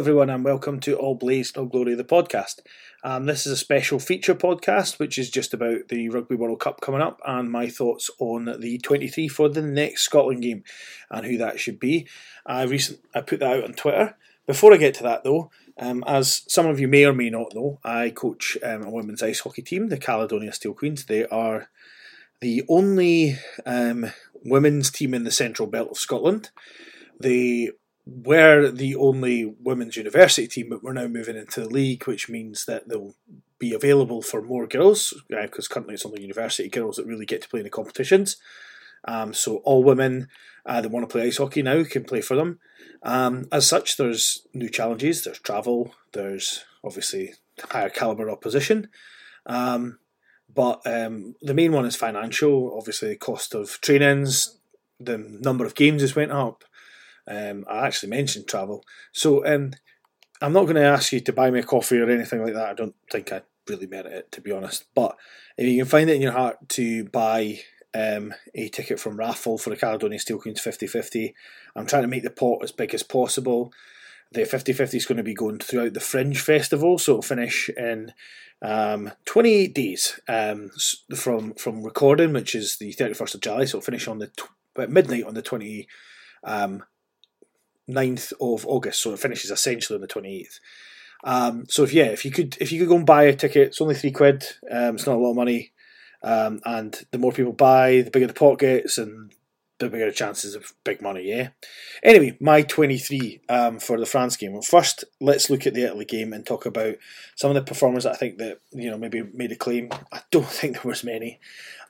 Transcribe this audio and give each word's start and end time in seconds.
Everyone, 0.00 0.30
and 0.30 0.42
welcome 0.42 0.80
to 0.80 0.96
All 0.96 1.14
Blaze, 1.14 1.54
No 1.54 1.66
Glory, 1.66 1.94
the 1.94 2.04
podcast. 2.04 2.60
Um, 3.04 3.26
this 3.26 3.44
is 3.44 3.52
a 3.52 3.56
special 3.56 3.98
feature 3.98 4.34
podcast, 4.34 4.98
which 4.98 5.18
is 5.18 5.28
just 5.28 5.52
about 5.52 5.88
the 5.88 6.08
Rugby 6.08 6.36
World 6.36 6.58
Cup 6.58 6.80
coming 6.80 7.02
up 7.02 7.20
and 7.26 7.52
my 7.52 7.68
thoughts 7.68 8.10
on 8.18 8.46
the 8.60 8.78
23 8.78 9.28
for 9.28 9.50
the 9.50 9.60
next 9.60 10.04
Scotland 10.04 10.40
game 10.40 10.64
and 11.10 11.26
who 11.26 11.36
that 11.36 11.60
should 11.60 11.78
be. 11.78 12.08
I 12.46 12.62
recent 12.62 13.00
I 13.14 13.20
put 13.20 13.40
that 13.40 13.58
out 13.58 13.64
on 13.64 13.74
Twitter. 13.74 14.16
Before 14.46 14.72
I 14.72 14.78
get 14.78 14.94
to 14.94 15.02
that, 15.02 15.22
though, 15.22 15.50
um, 15.76 16.02
as 16.06 16.44
some 16.48 16.64
of 16.64 16.80
you 16.80 16.88
may 16.88 17.04
or 17.04 17.12
may 17.12 17.28
not 17.28 17.54
know, 17.54 17.78
I 17.84 18.08
coach 18.08 18.56
um, 18.62 18.84
a 18.84 18.90
women's 18.90 19.22
ice 19.22 19.40
hockey 19.40 19.60
team, 19.60 19.90
the 19.90 19.98
Caledonia 19.98 20.54
Steel 20.54 20.72
Queens. 20.72 21.04
They 21.04 21.26
are 21.26 21.68
the 22.40 22.62
only 22.70 23.36
um, 23.66 24.12
women's 24.46 24.90
team 24.90 25.12
in 25.12 25.24
the 25.24 25.30
Central 25.30 25.68
Belt 25.68 25.90
of 25.90 25.98
Scotland. 25.98 26.48
They 27.20 27.72
we're 28.10 28.70
the 28.70 28.96
only 28.96 29.54
women's 29.60 29.96
university 29.96 30.48
team, 30.48 30.68
but 30.68 30.82
we're 30.82 30.92
now 30.92 31.06
moving 31.06 31.36
into 31.36 31.60
the 31.60 31.68
league, 31.68 32.06
which 32.06 32.28
means 32.28 32.64
that 32.64 32.88
they'll 32.88 33.14
be 33.58 33.72
available 33.72 34.20
for 34.20 34.42
more 34.42 34.66
girls, 34.66 35.14
because 35.28 35.70
uh, 35.70 35.74
currently 35.74 35.94
it's 35.94 36.04
only 36.04 36.22
university 36.22 36.68
girls 36.68 36.96
that 36.96 37.06
really 37.06 37.26
get 37.26 37.42
to 37.42 37.48
play 37.48 37.60
in 37.60 37.64
the 37.64 37.70
competitions. 37.70 38.36
Um, 39.04 39.32
so 39.32 39.58
all 39.58 39.84
women 39.84 40.28
uh, 40.66 40.80
that 40.80 40.90
want 40.90 41.08
to 41.08 41.12
play 41.12 41.26
ice 41.26 41.38
hockey 41.38 41.62
now 41.62 41.84
can 41.84 42.04
play 42.04 42.20
for 42.20 42.36
them. 42.36 42.58
Um, 43.02 43.46
as 43.52 43.66
such, 43.66 43.96
there's 43.96 44.46
new 44.52 44.68
challenges. 44.68 45.22
There's 45.22 45.38
travel. 45.38 45.94
There's 46.12 46.64
obviously 46.82 47.34
higher 47.70 47.90
caliber 47.90 48.28
opposition. 48.28 48.88
Um, 49.46 49.98
but 50.52 50.80
um, 50.84 51.36
the 51.42 51.54
main 51.54 51.72
one 51.72 51.86
is 51.86 51.96
financial. 51.96 52.76
Obviously, 52.76 53.10
the 53.10 53.16
cost 53.16 53.54
of 53.54 53.80
trainings, 53.80 54.58
the 54.98 55.16
number 55.16 55.64
of 55.64 55.74
games 55.74 56.02
has 56.02 56.16
went 56.16 56.32
up. 56.32 56.64
Um, 57.26 57.64
I 57.68 57.86
actually 57.86 58.10
mentioned 58.10 58.46
travel. 58.46 58.84
So 59.12 59.46
um, 59.46 59.72
I'm 60.40 60.52
not 60.52 60.64
going 60.64 60.76
to 60.76 60.84
ask 60.84 61.12
you 61.12 61.20
to 61.20 61.32
buy 61.32 61.50
me 61.50 61.60
a 61.60 61.64
coffee 61.64 61.98
or 61.98 62.10
anything 62.10 62.42
like 62.42 62.54
that. 62.54 62.70
I 62.70 62.74
don't 62.74 62.94
think 63.10 63.32
I 63.32 63.42
really 63.68 63.86
merit 63.86 64.12
it, 64.12 64.32
to 64.32 64.40
be 64.40 64.52
honest. 64.52 64.84
But 64.94 65.16
if 65.56 65.66
you 65.66 65.78
can 65.78 65.88
find 65.88 66.10
it 66.10 66.16
in 66.16 66.22
your 66.22 66.32
heart 66.32 66.68
to 66.70 67.04
buy 67.04 67.60
um, 67.94 68.34
a 68.54 68.68
ticket 68.68 69.00
from 69.00 69.16
raffle 69.16 69.58
for 69.58 69.70
the 69.70 69.76
Caledonia 69.76 70.18
Steel 70.18 70.38
Queens 70.38 70.60
50 70.60 70.86
50, 70.86 71.34
I'm 71.76 71.86
trying 71.86 72.02
to 72.02 72.08
make 72.08 72.22
the 72.22 72.30
pot 72.30 72.62
as 72.62 72.72
big 72.72 72.94
as 72.94 73.02
possible. 73.02 73.72
The 74.32 74.44
50 74.44 74.72
50 74.72 74.96
is 74.96 75.06
going 75.06 75.18
to 75.18 75.24
be 75.24 75.34
going 75.34 75.58
throughout 75.58 75.94
the 75.94 76.00
Fringe 76.00 76.40
Festival, 76.40 76.98
so 76.98 77.12
it'll 77.12 77.22
finish 77.22 77.68
in 77.70 78.12
um, 78.62 79.12
28 79.24 79.74
days 79.74 80.20
um, 80.28 80.70
from 81.16 81.54
from 81.54 81.82
recording, 81.82 82.32
which 82.32 82.54
is 82.54 82.76
the 82.76 82.92
31st 82.94 83.34
of 83.34 83.40
July, 83.40 83.64
so 83.64 83.78
it'll 83.78 83.80
finish 83.80 84.06
on 84.06 84.18
the 84.18 84.28
tw- 84.28 84.88
midnight 84.88 85.24
on 85.24 85.34
the 85.34 85.42
20. 85.42 85.88
Um, 86.44 86.84
9th 87.92 88.32
of 88.40 88.66
August, 88.66 89.00
so 89.00 89.12
it 89.12 89.20
finishes 89.20 89.50
essentially 89.50 89.96
on 89.96 90.00
the 90.00 90.08
28th. 90.08 90.60
Um, 91.22 91.66
so 91.68 91.82
if 91.84 91.92
yeah, 91.92 92.06
if 92.06 92.24
you 92.24 92.30
could 92.30 92.56
if 92.60 92.72
you 92.72 92.80
could 92.80 92.88
go 92.88 92.96
and 92.96 93.06
buy 93.06 93.24
a 93.24 93.34
ticket, 93.34 93.68
it's 93.68 93.80
only 93.80 93.94
three 93.94 94.10
quid. 94.10 94.44
Um, 94.70 94.94
it's 94.94 95.06
not 95.06 95.16
a 95.16 95.20
lot 95.20 95.30
of 95.30 95.36
money, 95.36 95.72
um, 96.22 96.60
and 96.64 96.98
the 97.10 97.18
more 97.18 97.32
people 97.32 97.52
buy, 97.52 98.02
the 98.02 98.10
bigger 98.10 98.26
the 98.26 98.32
pot 98.32 98.58
gets, 98.58 98.96
and 98.96 99.32
the 99.78 99.88
bigger 99.88 100.06
the 100.06 100.12
chances 100.12 100.54
of 100.54 100.72
big 100.84 101.02
money. 101.02 101.28
Yeah. 101.28 101.48
Anyway, 102.02 102.36
my 102.40 102.62
twenty 102.62 102.98
three 102.98 103.42
um, 103.48 103.78
for 103.78 103.98
the 103.98 104.06
France 104.06 104.36
game. 104.36 104.52
Well, 104.52 104.62
first, 104.62 105.04
let's 105.20 105.50
look 105.50 105.66
at 105.66 105.74
the 105.74 105.84
Italy 105.84 106.06
game 106.06 106.32
and 106.32 106.46
talk 106.46 106.64
about 106.64 106.96
some 107.36 107.50
of 107.50 107.54
the 107.54 107.62
performers 107.62 108.04
that 108.04 108.12
I 108.12 108.16
think 108.16 108.38
that 108.38 108.60
you 108.72 108.90
know 108.90 108.98
maybe 108.98 109.22
made 109.34 109.52
a 109.52 109.56
claim. 109.56 109.90
I 110.12 110.20
don't 110.30 110.46
think 110.48 110.74
there 110.74 110.88
was 110.88 111.04
many. 111.04 111.40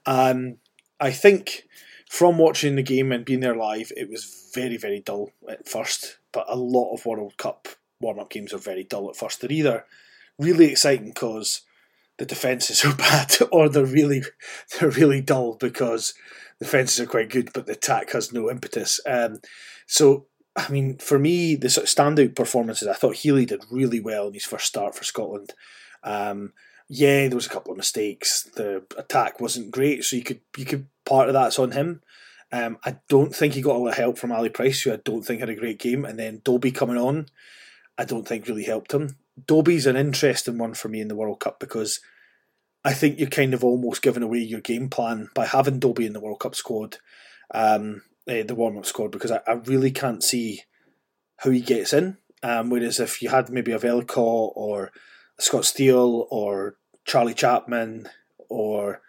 Um, 0.06 0.56
I 0.98 1.12
think 1.12 1.64
from 2.10 2.38
watching 2.38 2.74
the 2.74 2.82
game 2.82 3.12
and 3.12 3.24
being 3.24 3.38
there 3.38 3.54
live, 3.54 3.92
it 3.96 4.10
was 4.10 4.50
very, 4.52 4.76
very 4.76 4.98
dull 4.98 5.30
at 5.48 5.68
first. 5.68 6.18
But 6.32 6.44
a 6.48 6.56
lot 6.56 6.92
of 6.92 7.06
World 7.06 7.36
Cup 7.36 7.68
warm 8.00 8.18
up 8.18 8.30
games 8.30 8.52
are 8.52 8.58
very 8.58 8.82
dull 8.82 9.08
at 9.08 9.14
first. 9.14 9.40
They're 9.40 9.52
either 9.52 9.84
really 10.36 10.72
exciting 10.72 11.10
because 11.10 11.62
the 12.18 12.26
defences 12.26 12.84
are 12.84 12.96
bad, 12.96 13.36
or 13.52 13.68
they're 13.68 13.86
really 13.86 14.24
they're 14.80 14.90
really 14.90 15.20
dull 15.20 15.54
because 15.54 16.12
the 16.58 16.64
defences 16.64 16.98
are 16.98 17.06
quite 17.06 17.30
good, 17.30 17.52
but 17.54 17.66
the 17.66 17.74
attack 17.74 18.10
has 18.10 18.32
no 18.32 18.50
impetus. 18.50 18.98
Um, 19.06 19.38
so, 19.86 20.26
I 20.56 20.68
mean, 20.68 20.98
for 20.98 21.16
me, 21.16 21.54
the 21.54 21.70
sort 21.70 21.88
of 21.88 21.94
standout 21.94 22.34
performances, 22.34 22.88
I 22.88 22.94
thought 22.94 23.16
Healy 23.18 23.46
did 23.46 23.64
really 23.70 24.00
well 24.00 24.26
in 24.26 24.34
his 24.34 24.44
first 24.44 24.66
start 24.66 24.96
for 24.96 25.04
Scotland. 25.04 25.54
Um, 26.02 26.54
yeah, 26.92 27.28
there 27.28 27.36
was 27.36 27.46
a 27.46 27.50
couple 27.50 27.70
of 27.70 27.76
mistakes. 27.76 28.42
The 28.42 28.82
attack 28.98 29.40
wasn't 29.40 29.70
great, 29.70 30.02
so 30.02 30.16
you 30.16 30.24
could 30.24 30.40
you 30.58 30.64
could 30.64 30.88
part 31.06 31.28
of 31.28 31.34
that's 31.34 31.60
on 31.60 31.70
him. 31.70 32.02
Um, 32.50 32.78
I 32.84 32.98
don't 33.08 33.32
think 33.32 33.54
he 33.54 33.62
got 33.62 33.76
a 33.76 33.78
lot 33.78 33.90
of 33.90 33.96
help 33.96 34.18
from 34.18 34.32
Ali 34.32 34.48
Price, 34.48 34.82
who 34.82 34.92
I 34.92 34.96
don't 34.96 35.22
think 35.22 35.38
had 35.38 35.48
a 35.48 35.54
great 35.54 35.78
game, 35.78 36.04
and 36.04 36.18
then 36.18 36.42
Dobie 36.44 36.72
coming 36.72 36.96
on, 36.96 37.26
I 37.96 38.04
don't 38.04 38.26
think 38.26 38.48
really 38.48 38.64
helped 38.64 38.92
him. 38.92 39.16
Dobie's 39.46 39.86
an 39.86 39.94
interesting 39.94 40.58
one 40.58 40.74
for 40.74 40.88
me 40.88 41.00
in 41.00 41.06
the 41.06 41.14
World 41.14 41.38
Cup 41.38 41.60
because 41.60 42.00
I 42.84 42.92
think 42.92 43.20
you're 43.20 43.28
kind 43.28 43.54
of 43.54 43.62
almost 43.62 44.02
giving 44.02 44.24
away 44.24 44.38
your 44.38 44.60
game 44.60 44.90
plan 44.90 45.28
by 45.32 45.46
having 45.46 45.78
Dobie 45.78 46.06
in 46.06 46.12
the 46.12 46.20
World 46.20 46.40
Cup 46.40 46.56
squad, 46.56 46.96
um, 47.54 48.02
eh, 48.26 48.42
the 48.42 48.56
warm 48.56 48.76
up 48.76 48.86
squad, 48.86 49.12
because 49.12 49.30
I, 49.30 49.40
I, 49.46 49.52
really 49.52 49.92
can't 49.92 50.24
see 50.24 50.62
how 51.36 51.50
he 51.50 51.60
gets 51.60 51.92
in. 51.92 52.16
Um, 52.42 52.68
whereas 52.68 52.98
if 52.98 53.22
you 53.22 53.28
had 53.28 53.48
maybe 53.48 53.70
a 53.70 53.78
Vellacott 53.78 54.52
or 54.56 54.90
Scott 55.38 55.64
Steele 55.64 56.26
or 56.30 56.76
Charlie 57.10 57.34
Chapman 57.34 58.08
or 58.48 59.00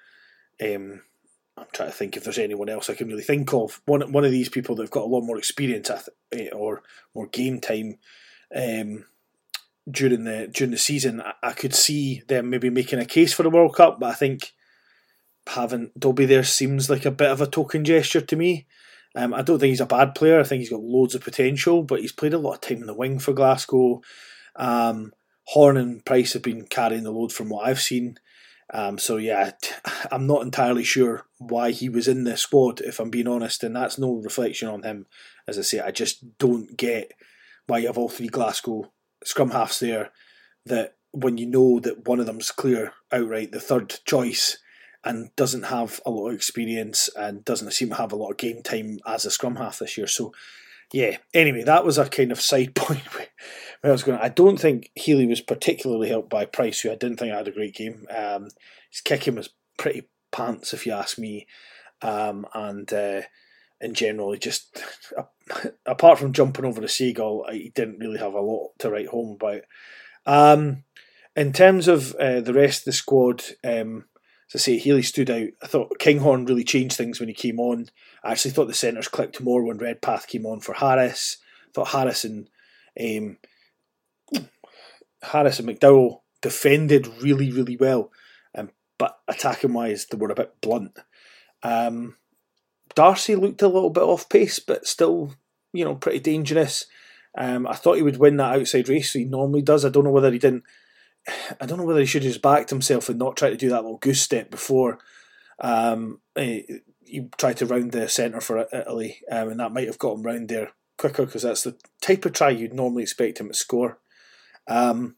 um, 0.60 1.04
I'm 1.56 1.68
trying 1.72 1.90
to 1.90 1.96
think 1.96 2.18
if 2.18 2.24
there's 2.24 2.40
anyone 2.40 2.68
else 2.68 2.90
I 2.90 2.96
can 2.96 3.08
really 3.08 3.22
think 3.22 3.54
of. 3.54 3.80
One 3.86 4.12
one 4.12 4.26
of 4.26 4.32
these 4.32 4.50
people 4.50 4.74
that've 4.74 4.90
got 4.90 5.04
a 5.04 5.14
lot 5.14 5.22
more 5.22 5.38
experience 5.38 5.92
eh, 6.32 6.50
or 6.52 6.82
more 7.14 7.28
game 7.28 7.60
time 7.60 8.00
um, 8.56 9.06
during 9.90 10.24
the 10.24 10.50
during 10.52 10.72
the 10.72 10.80
season, 10.80 11.22
I, 11.22 11.34
I, 11.44 11.54
could 11.54 11.76
see 11.76 12.24
them 12.28 12.50
maybe 12.50 12.72
making 12.72 12.98
a 12.98 13.06
case 13.06 13.34
for 13.34 13.44
the 13.44 13.52
World 13.52 13.76
Cup. 13.76 14.00
But 14.00 14.10
I 14.10 14.14
think 14.16 14.54
having 15.46 15.92
Dobie 15.96 16.26
there 16.26 16.44
seems 16.44 16.90
like 16.90 17.06
a 17.06 17.12
bit 17.12 17.30
of 17.30 17.40
a 17.40 17.46
token 17.46 17.86
gesture 17.86 18.22
to 18.22 18.36
me. 18.36 18.66
Um, 19.16 19.32
I 19.36 19.44
don't 19.44 19.60
think 19.60 19.70
he's 19.70 19.80
a 19.80 19.86
bad 19.86 20.16
player. 20.16 20.40
I 20.40 20.44
think 20.44 20.62
he's 20.62 20.72
got 20.72 20.82
loads 20.82 21.14
of 21.14 21.24
potential, 21.24 21.84
but 21.84 22.00
he's 22.00 22.14
played 22.14 22.34
a 22.34 22.40
lot 22.40 22.56
of 22.56 22.62
time 22.62 22.78
in 22.78 22.88
the 22.88 22.96
wing 22.96 23.20
for 23.20 23.34
Glasgow. 23.34 24.02
Um, 24.56 25.12
Horne 25.46 25.78
and 25.78 26.06
Price 26.06 26.34
have 26.34 26.42
been 26.42 26.66
carrying 26.66 27.04
the 27.04 27.12
load 27.12 27.32
from 27.32 27.50
what 27.50 27.68
I've 27.68 27.82
seen. 27.82 28.18
Um, 28.74 28.98
so 28.98 29.18
yeah, 29.18 29.52
I'm 30.12 30.28
not 30.28 30.44
entirely 30.44 30.84
sure 30.84 31.26
why 31.38 31.72
he 31.72 31.90
was 31.90 32.08
in 32.08 32.24
the 32.24 32.38
squad, 32.38 32.82
if 32.82 33.00
I'm 33.00 33.10
being 33.10 33.28
honest, 33.28 33.64
and 33.64 33.76
that's 33.76 33.98
no 33.98 34.14
reflection 34.16 34.70
on 34.70 34.84
him. 34.84 35.08
As 35.48 35.58
I 35.60 35.64
say, 35.64 35.80
I 35.80 35.92
just 35.92 36.38
don't 36.38 36.78
get 36.78 37.12
why 37.68 37.80
you 37.80 37.88
have 37.88 37.98
all 37.98 38.10
three 38.10 38.28
Glasgow 38.28 38.92
scrum 39.24 39.52
halves 39.52 39.80
there. 39.80 40.12
That 40.66 40.96
when 41.12 41.38
you 41.38 41.48
know 41.48 41.80
that 41.80 42.08
one 42.08 42.20
of 42.20 42.26
them's 42.26 42.52
clear 42.52 42.94
outright 43.12 43.52
the 43.52 43.60
third 43.60 44.00
choice 44.06 44.58
and 45.04 45.36
doesn't 45.36 45.64
have 45.64 46.00
a 46.06 46.12
lot 46.12 46.30
of 46.30 46.36
experience 46.36 47.10
and 47.18 47.44
doesn't 47.44 47.72
seem 47.72 47.90
to 47.90 47.96
have 47.96 48.12
a 48.12 48.16
lot 48.16 48.30
of 48.30 48.38
game 48.38 48.62
time 48.62 49.00
as 49.06 49.26
a 49.26 49.32
scrum 49.32 49.56
half 49.56 49.80
this 49.80 49.98
year. 49.98 50.08
So 50.08 50.32
yeah, 50.94 51.18
anyway, 51.34 51.64
that 51.64 51.86
was 51.86 51.98
a 51.98 52.10
kind 52.10 52.32
of 52.32 52.42
side 52.42 52.76
point 52.76 53.04
where 53.14 53.28
I 53.84 53.92
was 53.92 54.04
going. 54.04 54.20
I 54.20 54.30
don't 54.30 54.58
think 54.58 54.92
Healy 54.96 55.28
was 55.28 55.42
particularly 55.42 56.10
helped 56.10 56.30
by 56.30 56.46
Price, 56.46 56.82
who 56.82 56.92
I 56.92 56.96
didn't 56.96 57.18
think 57.18 57.34
had 57.34 57.48
a 57.48 57.52
great 57.52 57.76
game. 57.76 58.08
Um, 58.16 58.50
his 58.90 59.02
kicking 59.02 59.36
was 59.36 59.50
pretty 59.78 60.04
pants, 60.32 60.74
if 60.74 60.86
you 60.86 60.94
ask 60.94 61.18
me, 61.18 61.48
um, 62.02 62.46
and 62.54 62.92
uh, 62.94 63.22
in 63.80 63.94
general, 63.94 64.32
he 64.32 64.40
just 64.40 64.84
apart 65.86 66.20
from 66.20 66.34
jumping 66.34 66.66
over 66.66 66.82
the 66.82 66.88
seagull, 66.88 67.46
he 67.52 67.72
didn't 67.74 68.00
really 68.00 68.20
have 68.20 68.34
a 68.34 68.42
lot 68.42 68.72
to 68.80 68.90
write 68.90 69.08
home 69.08 69.38
about. 69.40 69.62
Um, 70.26 70.84
in 71.36 71.54
terms 71.54 71.88
of 71.88 72.14
uh, 72.16 72.42
the 72.42 72.54
rest 72.54 72.82
of 72.82 72.86
the 72.86 72.92
squad, 72.94 73.44
um, 73.64 74.06
as 74.54 74.56
I 74.56 74.64
say, 74.64 74.78
Healy 74.78 75.02
stood 75.02 75.30
out. 75.30 75.48
I 75.64 75.68
thought 75.68 76.00
Kinghorn 76.00 76.46
really 76.46 76.64
changed 76.64 76.98
things 76.98 77.20
when 77.20 77.30
he 77.30 77.36
came 77.36 77.60
on. 77.60 77.88
I 78.24 78.32
actually 78.32 78.52
thought 78.52 78.68
the 78.68 78.74
centres 78.74 79.08
clicked 79.08 79.42
more 79.42 79.64
when 79.64 79.78
Redpath 79.78 80.28
came 80.28 80.46
on 80.46 80.60
for 80.60 80.74
Harris. 80.74 81.38
I 81.68 81.72
thought 81.74 81.90
Harris 81.90 82.24
and 82.24 82.50
um, 83.00 83.38
Harris 85.24 85.60
and 85.60 85.68
McDowell 85.68 86.22
defended 86.42 87.08
really, 87.22 87.52
really 87.52 87.78
well, 87.78 88.12
um, 88.56 88.72
but 88.98 89.20
attacking 89.28 89.74
wise, 89.74 90.06
they 90.06 90.18
were 90.18 90.32
a 90.32 90.36
bit 90.36 90.60
blunt. 90.62 91.00
Um, 91.64 92.18
Darcy 92.96 93.36
looked 93.36 93.62
a 93.62 93.68
little 93.68 93.90
bit 93.90 94.04
off 94.04 94.30
pace, 94.30 94.60
but 94.60 94.86
still, 94.86 95.34
you 95.74 95.86
know, 95.86 95.96
pretty 95.96 96.20
dangerous. 96.20 96.86
Um, 97.38 97.66
I 97.66 97.76
thought 97.76 97.96
he 97.96 98.02
would 98.02 98.18
win 98.18 98.38
that 98.38 98.60
outside 98.60 98.90
race. 98.90 99.14
He 99.14 99.24
normally 99.24 99.62
does. 99.62 99.86
I 99.86 99.90
don't 99.90 100.04
know 100.04 100.12
whether 100.12 100.32
he 100.32 100.40
didn't 100.40 100.64
I 101.60 101.66
don't 101.66 101.78
know 101.78 101.84
whether 101.84 102.00
he 102.00 102.06
should 102.06 102.24
have 102.24 102.32
just 102.32 102.42
backed 102.42 102.70
himself 102.70 103.10
and 103.10 103.20
not 103.20 103.38
tried 103.38 103.52
to 103.52 103.58
do 103.58 103.70
that 103.70 103.84
little 103.84 103.98
goose 103.98 104.22
step 104.22 104.50
before 104.50 105.00
um, 105.60 106.20
he, 106.36 106.80
he, 107.12 107.30
tried 107.38 107.58
to 107.58 107.66
round 107.66 107.92
the 107.92 108.08
centre 108.08 108.42
for 108.42 108.68
Italy, 108.74 109.22
um, 109.32 109.50
and 109.50 109.60
that 109.60 109.74
might 109.74 109.88
have 109.88 110.00
got 110.00 110.16
him 110.16 110.24
round 110.24 110.50
there 110.50 110.72
quicker 110.98 111.26
because 111.26 111.44
that's 111.44 111.64
the 111.64 111.76
type 112.02 112.26
of 112.26 112.34
try 112.34 112.50
you'd 112.50 112.74
normally 112.74 113.04
expect 113.04 113.40
him 113.40 113.48
to 113.48 113.54
score. 113.54 114.00
Um, 114.68 115.16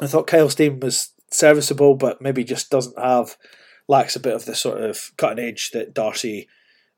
I 0.00 0.06
thought 0.06 0.26
Kyle 0.26 0.48
Steyn 0.48 0.80
was 0.80 1.12
serviceable, 1.30 1.94
but 1.94 2.20
maybe 2.22 2.42
just 2.42 2.70
doesn't 2.70 2.98
have 2.98 3.36
lacks 3.86 4.16
a 4.16 4.20
bit 4.20 4.34
of 4.34 4.44
the 4.46 4.54
sort 4.54 4.82
of 4.82 5.12
cutting 5.16 5.44
edge 5.44 5.70
that 5.72 5.94
Darcy 5.94 6.48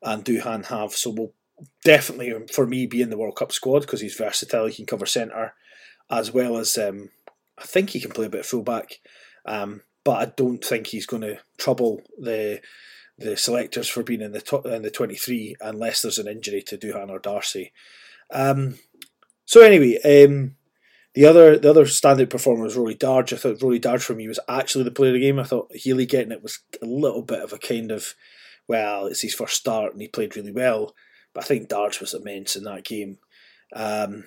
and 0.03 0.25
Duhan 0.25 0.67
have. 0.67 0.93
So 0.93 1.11
will 1.11 1.35
definitely 1.85 2.33
for 2.53 2.67
me 2.67 2.87
be 2.87 3.03
in 3.03 3.11
the 3.11 3.17
World 3.17 3.37
Cup 3.37 3.53
squad 3.53 3.81
because 3.81 4.01
he's 4.01 4.15
versatile. 4.15 4.67
He 4.67 4.75
can 4.75 4.87
cover 4.87 5.07
centre. 5.07 5.55
as 6.11 6.33
well 6.33 6.57
as 6.57 6.79
um, 6.79 7.11
I 7.59 7.65
think 7.65 7.91
he 7.91 8.01
can 8.01 8.13
play 8.13 8.27
a 8.27 8.31
bit 8.31 8.41
of 8.41 8.47
fullback, 8.47 9.01
um, 9.45 9.83
but 10.05 10.13
I 10.21 10.33
don't 10.37 10.65
think 10.65 10.87
he's 10.89 11.07
going 11.07 11.23
to 11.23 11.39
trouble 11.59 12.03
the 12.19 12.61
the 13.19 13.37
selectors 13.37 13.89
for 13.89 14.03
being 14.03 14.21
in 14.21 14.33
the 14.33 14.41
top, 14.41 14.67
in 14.67 14.83
the 14.83 14.91
twenty 14.91 15.17
three 15.17 15.57
unless 15.61 16.03
there's 16.03 16.19
an 16.19 16.29
injury 16.29 16.63
to 16.63 16.77
Duhan 16.77 17.11
or 17.11 17.19
Darcy. 17.19 17.73
Um, 18.31 18.79
so 19.45 19.63
anyway, 19.63 19.99
um, 20.05 20.57
the 21.15 21.25
other 21.25 21.59
the 21.59 21.71
other 21.71 21.85
standout 21.85 22.31
performer 22.31 22.65
was 22.65 22.77
Rory 22.77 22.95
Darge. 22.95 23.33
I 23.33 23.37
thought 23.37 23.63
Rory 23.63 23.79
Darge 23.79 24.03
for 24.03 24.15
me 24.15 24.29
was 24.29 24.41
actually 24.49 24.85
the 24.85 24.91
player 24.91 25.11
of 25.11 25.15
the 25.15 25.21
game. 25.21 25.39
I 25.39 25.45
thought 25.45 25.75
Healy 25.75 26.07
getting 26.07 26.33
it 26.33 26.43
was 26.43 26.61
a 26.83 26.87
little 26.87 27.23
bit 27.23 27.41
of 27.41 27.53
a 27.53 27.59
kind 27.59 27.91
of 27.91 28.15
well, 28.69 29.07
it's 29.07 29.23
his 29.23 29.35
first 29.35 29.55
start 29.55 29.93
and 29.93 30.03
he 30.03 30.09
played 30.09 30.37
really 30.37 30.53
well. 30.53 30.95
But 31.33 31.45
I 31.45 31.47
think 31.47 31.69
Darge 31.69 32.01
was 32.01 32.15
immense 32.15 32.57
in 32.57 32.65
that 32.65 32.85
game. 32.85 33.19
Um, 33.73 34.25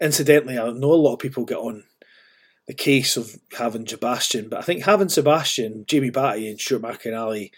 incidentally, 0.00 0.58
I 0.58 0.70
know 0.70 0.92
a 0.92 0.94
lot 0.94 1.14
of 1.14 1.18
people 1.18 1.44
get 1.44 1.58
on 1.58 1.84
the 2.66 2.74
case 2.74 3.16
of 3.16 3.36
having 3.56 3.86
Sebastian, 3.86 4.48
but 4.48 4.58
I 4.58 4.62
think 4.62 4.84
having 4.84 5.08
Sebastian, 5.08 5.84
Jamie 5.86 6.10
Batty, 6.10 6.48
and 6.48 6.60
Stuart 6.60 6.82
McInally 6.82 7.50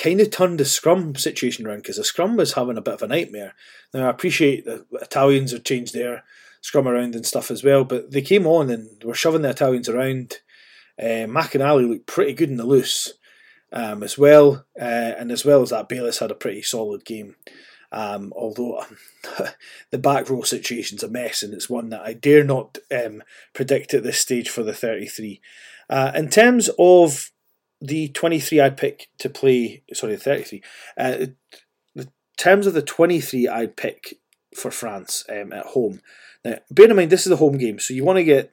kind 0.00 0.20
of 0.20 0.30
turned 0.30 0.60
the 0.60 0.64
scrum 0.64 1.14
situation 1.16 1.66
around 1.66 1.78
because 1.78 1.96
the 1.96 2.04
scrum 2.04 2.36
was 2.36 2.52
having 2.52 2.76
a 2.76 2.82
bit 2.82 2.94
of 2.94 3.02
a 3.02 3.08
nightmare. 3.08 3.54
Now, 3.92 4.06
I 4.06 4.10
appreciate 4.10 4.64
the 4.64 4.84
Italians 4.92 5.52
have 5.52 5.64
changed 5.64 5.94
their 5.94 6.22
scrum 6.60 6.86
around 6.86 7.14
and 7.14 7.24
stuff 7.24 7.50
as 7.50 7.64
well, 7.64 7.84
but 7.84 8.10
they 8.10 8.22
came 8.22 8.46
on 8.46 8.70
and 8.70 9.02
were 9.02 9.14
shoving 9.14 9.42
the 9.42 9.50
Italians 9.50 9.88
around. 9.88 10.38
Uh, 10.98 11.26
McInally 11.26 11.88
looked 11.88 12.06
pretty 12.06 12.34
good 12.34 12.50
in 12.50 12.56
the 12.56 12.66
loose 12.66 13.14
um, 13.72 14.02
as 14.02 14.16
well, 14.18 14.64
uh, 14.80 14.84
and 15.18 15.30
as 15.30 15.44
well 15.44 15.62
as 15.62 15.70
that, 15.70 15.88
Bayliss 15.88 16.18
had 16.18 16.30
a 16.30 16.36
pretty 16.36 16.62
solid 16.62 17.04
game. 17.04 17.36
Um, 17.92 18.32
although 18.36 18.84
the 19.90 19.98
back 19.98 20.28
row 20.28 20.42
situation's 20.42 21.02
a 21.02 21.08
mess, 21.08 21.42
and 21.42 21.54
it's 21.54 21.70
one 21.70 21.90
that 21.90 22.02
I 22.02 22.12
dare 22.12 22.44
not 22.44 22.78
um, 22.90 23.22
predict 23.54 23.94
at 23.94 24.02
this 24.02 24.18
stage 24.18 24.48
for 24.48 24.62
the 24.62 24.74
33. 24.74 25.40
Uh, 25.88 26.12
in 26.14 26.28
terms 26.28 26.68
of 26.78 27.30
the 27.80 28.08
23 28.08 28.60
I'd 28.60 28.76
pick 28.76 29.08
to 29.18 29.28
play, 29.28 29.82
sorry, 29.92 30.16
33, 30.16 30.62
uh, 30.98 31.26
in 31.94 32.08
terms 32.36 32.66
of 32.66 32.74
the 32.74 32.82
23 32.82 33.48
I'd 33.48 33.76
pick 33.76 34.18
for 34.54 34.70
France 34.70 35.24
um, 35.28 35.52
at 35.52 35.66
home. 35.66 36.00
Now, 36.44 36.58
bear 36.70 36.90
in 36.90 36.96
mind, 36.96 37.10
this 37.10 37.26
is 37.26 37.32
a 37.32 37.36
home 37.36 37.58
game, 37.58 37.78
so 37.78 37.94
you 37.94 38.04
want 38.04 38.18
to 38.18 38.24
get 38.24 38.52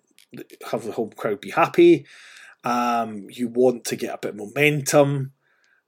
have 0.71 0.83
the 0.83 0.93
home 0.93 1.11
crowd 1.15 1.41
be 1.41 1.51
happy. 1.51 2.05
Um, 2.63 3.27
you 3.29 3.49
want 3.49 3.85
to 3.85 3.95
get 3.95 4.15
a 4.15 4.17
bit 4.17 4.31
of 4.31 4.37
momentum 4.37 5.33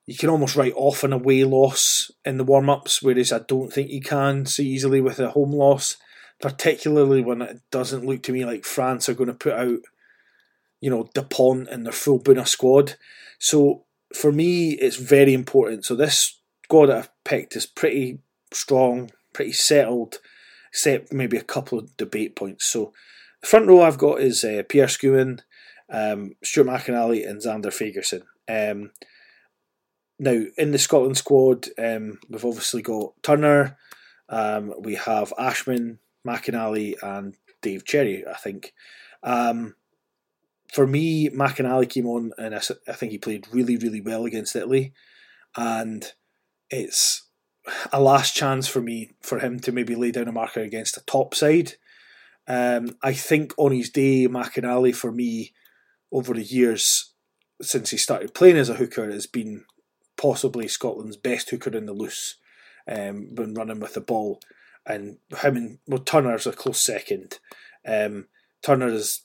you 0.06 0.16
can 0.16 0.30
almost 0.30 0.56
write 0.56 0.74
off 0.76 1.04
an 1.04 1.14
away 1.14 1.44
loss 1.44 2.12
in 2.24 2.38
the 2.38 2.44
warm 2.44 2.70
ups, 2.70 3.02
whereas 3.02 3.32
I 3.32 3.40
don't 3.40 3.74
think 3.74 3.90
you 3.90 4.02
can 4.02 4.46
so 4.46 4.62
easily 4.62 5.02
with 5.02 5.20
a 5.20 5.32
home 5.32 5.52
loss, 5.52 5.98
particularly 6.40 7.22
when 7.22 7.42
it 7.42 7.62
doesn't 7.72 8.06
look 8.06 8.22
to 8.24 8.32
me 8.32 8.46
like 8.46 8.66
France 8.66 9.10
are 9.10 9.16
going 9.16 9.28
to 9.28 9.34
put 9.34 9.54
out, 9.54 9.80
you 10.82 10.90
know, 10.90 11.10
Dupont 11.14 11.68
and 11.70 11.86
their 11.86 11.94
full 11.94 12.20
Buna 12.20 12.48
squad. 12.48 12.96
So 13.40 13.86
for 14.14 14.32
me, 14.32 14.72
it's 14.72 14.98
very 14.98 15.34
important. 15.34 15.86
So 15.86 15.96
this 15.96 16.40
squad 16.64 16.90
I've 16.90 17.10
picked 17.24 17.56
is 17.56 17.66
pretty 17.66 18.20
strong, 18.54 19.12
pretty 19.34 19.54
settled, 19.54 20.20
except 20.70 21.14
maybe 21.14 21.38
a 21.38 21.44
couple 21.44 21.80
of 21.80 21.96
debate 21.98 22.36
points. 22.36 22.66
So 22.66 22.94
the 23.42 23.48
front 23.48 23.68
row 23.68 23.82
I've 23.82 23.98
got 23.98 24.22
is 24.22 24.44
uh, 24.44 24.64
Pierre 24.68 24.88
Schoeman, 24.88 25.42
um, 25.90 26.34
Stuart 26.44 26.68
McInally, 26.68 27.28
and 27.28 27.42
Zander 27.42 27.68
Fagerson. 27.68 28.24
Um, 28.48 28.92
now, 30.18 30.44
in 30.58 30.72
the 30.72 30.78
Scotland 30.78 31.18
squad, 31.18 31.68
um, 31.78 32.20
we've 32.30 32.46
obviously 32.46 32.82
got 32.82 33.14
Turner, 33.22 33.78
um, 34.30 34.74
we 34.80 34.96
have 34.96 35.34
Ashman, 35.38 36.00
McInally, 36.26 36.96
and 37.04 37.36
Dave 37.62 37.86
Cherry, 37.86 38.24
I 38.26 38.36
think. 38.36 38.74
Um, 39.24 39.76
for 40.74 40.88
me, 40.88 41.30
McInally 41.30 41.90
came 41.90 42.08
on 42.08 42.32
and 42.38 42.56
I, 42.56 42.62
I 42.88 42.94
think 42.94 43.12
he 43.12 43.18
played 43.18 43.48
really, 43.52 43.78
really 43.78 44.02
well 44.02 44.26
against 44.26 44.56
Italy. 44.56 44.94
And 45.56 46.12
it's 46.70 47.28
a 47.92 48.02
last 48.02 48.36
chance 48.36 48.68
for 48.68 48.82
me 48.82 49.12
for 49.22 49.40
him 49.40 49.60
to 49.62 49.72
maybe 49.72 49.96
lay 49.96 50.12
down 50.12 50.28
a 50.28 50.32
marker 50.32 50.62
against 50.62 50.98
a 50.98 51.06
top 51.06 51.34
side. 51.34 51.74
Um, 52.48 52.98
I 53.02 53.14
think 53.14 53.54
on 53.58 53.72
his 53.72 53.90
day, 53.90 54.28
McInally 54.28 54.96
for 54.96 55.12
me 55.12 55.54
over 56.12 56.34
the 56.34 56.44
years 56.44 57.14
since 57.62 57.90
he 57.90 57.98
started 57.98 58.34
playing 58.34 58.58
as 58.58 58.70
a 58.70 58.76
hooker 58.76 59.10
has 59.10 59.28
been 59.28 59.66
possibly 60.18 60.68
Scotland's 60.68 61.18
best 61.18 61.50
hooker 61.50 61.76
in 61.76 61.86
the 61.86 61.94
loose 61.94 62.38
um, 62.88 63.34
when 63.36 63.54
running 63.54 63.80
with 63.80 63.94
the 63.94 64.02
ball. 64.02 64.40
And 64.86 65.18
him 65.42 65.58
and 65.58 65.80
well, 65.88 66.00
Turner's 66.00 66.46
a 66.46 66.52
close 66.52 66.84
second. 66.84 67.40
Um, 67.88 68.28
Turner 68.62 68.88
is 68.88 69.22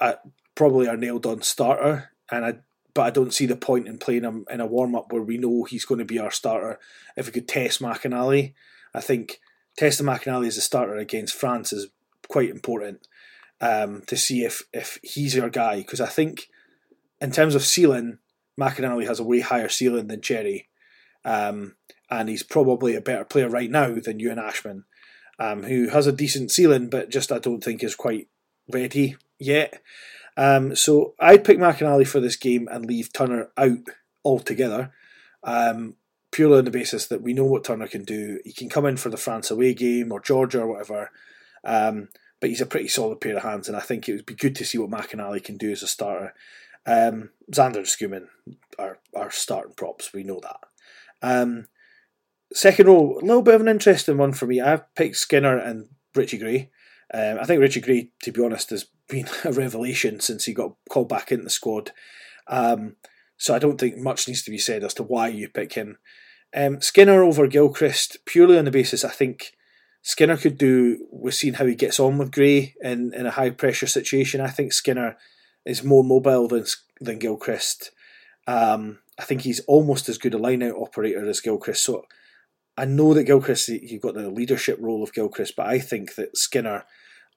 a, 0.00 0.16
probably 0.54 0.88
our 0.88 0.96
nailed 0.96 1.26
on 1.26 1.42
starter, 1.42 2.10
and 2.30 2.44
I 2.44 2.54
but 2.94 3.02
I 3.02 3.10
don't 3.10 3.32
see 3.32 3.46
the 3.46 3.56
point 3.56 3.86
in 3.86 3.98
playing 3.98 4.24
him 4.24 4.44
in 4.50 4.60
a 4.60 4.66
warm 4.66 4.96
up 4.96 5.12
where 5.12 5.22
we 5.22 5.38
know 5.38 5.62
he's 5.62 5.84
going 5.84 6.00
to 6.00 6.04
be 6.04 6.18
our 6.18 6.32
starter. 6.32 6.80
If 7.16 7.26
we 7.26 7.32
could 7.32 7.46
test 7.46 7.80
McInally, 7.80 8.54
I 8.92 9.00
think 9.00 9.38
testing 9.76 10.06
McInally 10.06 10.48
as 10.48 10.56
a 10.56 10.60
starter 10.60 10.96
against 10.96 11.36
France 11.36 11.72
is 11.72 11.88
quite 12.28 12.50
important 12.50 13.06
um, 13.60 14.02
to 14.08 14.16
see 14.16 14.42
if 14.42 14.62
if 14.72 14.98
he's 15.02 15.38
our 15.38 15.48
guy 15.48 15.76
because 15.76 16.00
I 16.00 16.06
think 16.06 16.48
in 17.20 17.30
terms 17.30 17.54
of 17.54 17.64
ceiling, 17.64 18.18
McInally 18.58 19.06
has 19.06 19.20
a 19.20 19.24
way 19.24 19.40
higher 19.40 19.68
ceiling 19.68 20.08
than 20.08 20.20
Cherry, 20.20 20.68
um, 21.24 21.76
and 22.10 22.28
he's 22.28 22.42
probably 22.42 22.96
a 22.96 23.00
better 23.00 23.24
player 23.24 23.48
right 23.48 23.70
now 23.70 23.94
than 23.94 24.18
Ewan 24.18 24.40
Ashman, 24.40 24.86
um, 25.38 25.62
who 25.62 25.90
has 25.90 26.08
a 26.08 26.12
decent 26.12 26.50
ceiling, 26.50 26.90
but 26.90 27.10
just 27.10 27.30
I 27.30 27.38
don't 27.38 27.62
think 27.62 27.84
is 27.84 27.94
quite 27.94 28.26
ready 28.68 29.16
yet. 29.38 29.82
Um, 30.36 30.76
so 30.76 31.14
I'd 31.18 31.44
pick 31.44 31.58
McInally 31.58 32.06
for 32.06 32.20
this 32.20 32.36
game 32.36 32.68
and 32.70 32.86
leave 32.86 33.12
Turner 33.12 33.50
out 33.56 33.78
altogether, 34.24 34.92
um, 35.42 35.94
purely 36.30 36.58
on 36.58 36.64
the 36.64 36.70
basis 36.70 37.06
that 37.08 37.22
we 37.22 37.32
know 37.32 37.44
what 37.44 37.64
Turner 37.64 37.88
can 37.88 38.04
do. 38.04 38.38
He 38.44 38.52
can 38.52 38.68
come 38.68 38.86
in 38.86 38.96
for 38.96 39.08
the 39.08 39.16
France 39.16 39.50
away 39.50 39.74
game 39.74 40.12
or 40.12 40.20
Georgia 40.20 40.60
or 40.60 40.68
whatever, 40.68 41.10
um, 41.64 42.08
but 42.40 42.50
he's 42.50 42.60
a 42.60 42.66
pretty 42.66 42.88
solid 42.88 43.20
pair 43.20 43.36
of 43.36 43.42
hands, 43.42 43.66
and 43.66 43.76
I 43.76 43.80
think 43.80 44.08
it 44.08 44.12
would 44.12 44.26
be 44.26 44.34
good 44.34 44.54
to 44.56 44.64
see 44.64 44.78
what 44.78 44.90
McInally 44.90 45.42
can 45.42 45.56
do 45.56 45.72
as 45.72 45.82
a 45.82 45.88
starter. 45.88 46.34
Um, 46.86 47.30
Zander 47.52 47.78
and 47.78 47.86
Schoeman 47.86 48.28
are, 48.78 48.98
are 49.16 49.30
starting 49.30 49.74
props, 49.74 50.12
we 50.12 50.22
know 50.22 50.40
that. 50.40 50.60
Um, 51.20 51.66
second 52.52 52.86
row, 52.86 53.18
a 53.20 53.24
little 53.24 53.42
bit 53.42 53.56
of 53.56 53.60
an 53.60 53.68
interesting 53.68 54.18
one 54.18 54.32
for 54.32 54.46
me. 54.46 54.60
I've 54.60 54.94
picked 54.94 55.16
Skinner 55.16 55.58
and 55.58 55.88
Richie 56.14 56.38
Gray. 56.38 56.70
Um, 57.12 57.38
I 57.40 57.44
think 57.44 57.60
Richie 57.60 57.80
Gray, 57.80 58.10
to 58.22 58.32
be 58.32 58.42
honest, 58.42 58.70
has 58.70 58.86
been 59.08 59.28
a 59.44 59.52
revelation 59.52 60.20
since 60.20 60.44
he 60.44 60.52
got 60.52 60.74
called 60.88 61.08
back 61.08 61.32
in 61.32 61.44
the 61.44 61.50
squad. 61.50 61.92
Um, 62.46 62.96
so 63.36 63.54
I 63.54 63.58
don't 63.58 63.78
think 63.78 63.96
much 63.96 64.26
needs 64.26 64.42
to 64.42 64.50
be 64.50 64.58
said 64.58 64.82
as 64.82 64.94
to 64.94 65.02
why 65.02 65.28
you 65.28 65.48
pick 65.48 65.74
him. 65.74 65.98
Um, 66.54 66.80
Skinner 66.80 67.22
over 67.22 67.46
Gilchrist, 67.46 68.18
purely 68.24 68.58
on 68.58 68.64
the 68.64 68.70
basis 68.70 69.04
I 69.04 69.10
think 69.10 69.52
Skinner 70.02 70.36
could 70.36 70.56
do. 70.56 71.06
We've 71.12 71.34
seen 71.34 71.54
how 71.54 71.66
he 71.66 71.74
gets 71.74 72.00
on 72.00 72.18
with 72.18 72.32
Gray 72.32 72.74
in, 72.80 73.12
in 73.14 73.26
a 73.26 73.30
high 73.30 73.50
pressure 73.50 73.86
situation. 73.86 74.40
I 74.40 74.48
think 74.48 74.72
Skinner 74.72 75.16
is 75.64 75.84
more 75.84 76.02
mobile 76.02 76.48
than 76.48 76.64
than 77.00 77.18
Gilchrist. 77.18 77.90
Um, 78.46 79.00
I 79.18 79.24
think 79.24 79.42
he's 79.42 79.60
almost 79.60 80.08
as 80.08 80.18
good 80.18 80.34
a 80.34 80.38
line 80.38 80.62
out 80.62 80.76
operator 80.76 81.28
as 81.28 81.40
Gilchrist. 81.40 81.84
So 81.84 82.06
I 82.76 82.84
know 82.84 83.12
that 83.14 83.24
Gilchrist, 83.24 83.68
you've 83.68 84.02
got 84.02 84.14
the 84.14 84.30
leadership 84.30 84.78
role 84.80 85.02
of 85.02 85.12
Gilchrist, 85.12 85.56
but 85.56 85.66
I 85.66 85.78
think 85.78 86.14
that 86.14 86.36
Skinner, 86.36 86.84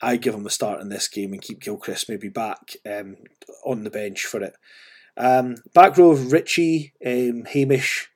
I 0.01 0.17
give 0.17 0.34
him 0.34 0.46
a 0.46 0.50
start 0.50 0.81
in 0.81 0.89
this 0.89 1.08
game 1.08 1.34
and 1.34 1.41
keep 1.41 1.62
Gilchrist 1.62 2.10
maybe 2.10 2.29
back 2.29 2.75
um, 2.89 3.17
on 3.65 3.84
the 3.84 3.89
bench 3.89 4.25
for 4.25 4.41
it. 4.41 4.53
Um, 5.17 5.58
back 5.74 5.98
row 5.98 6.12
of 6.12 6.31
Richie, 6.31 6.93
um, 7.05 7.46
Hamish, 7.46 8.10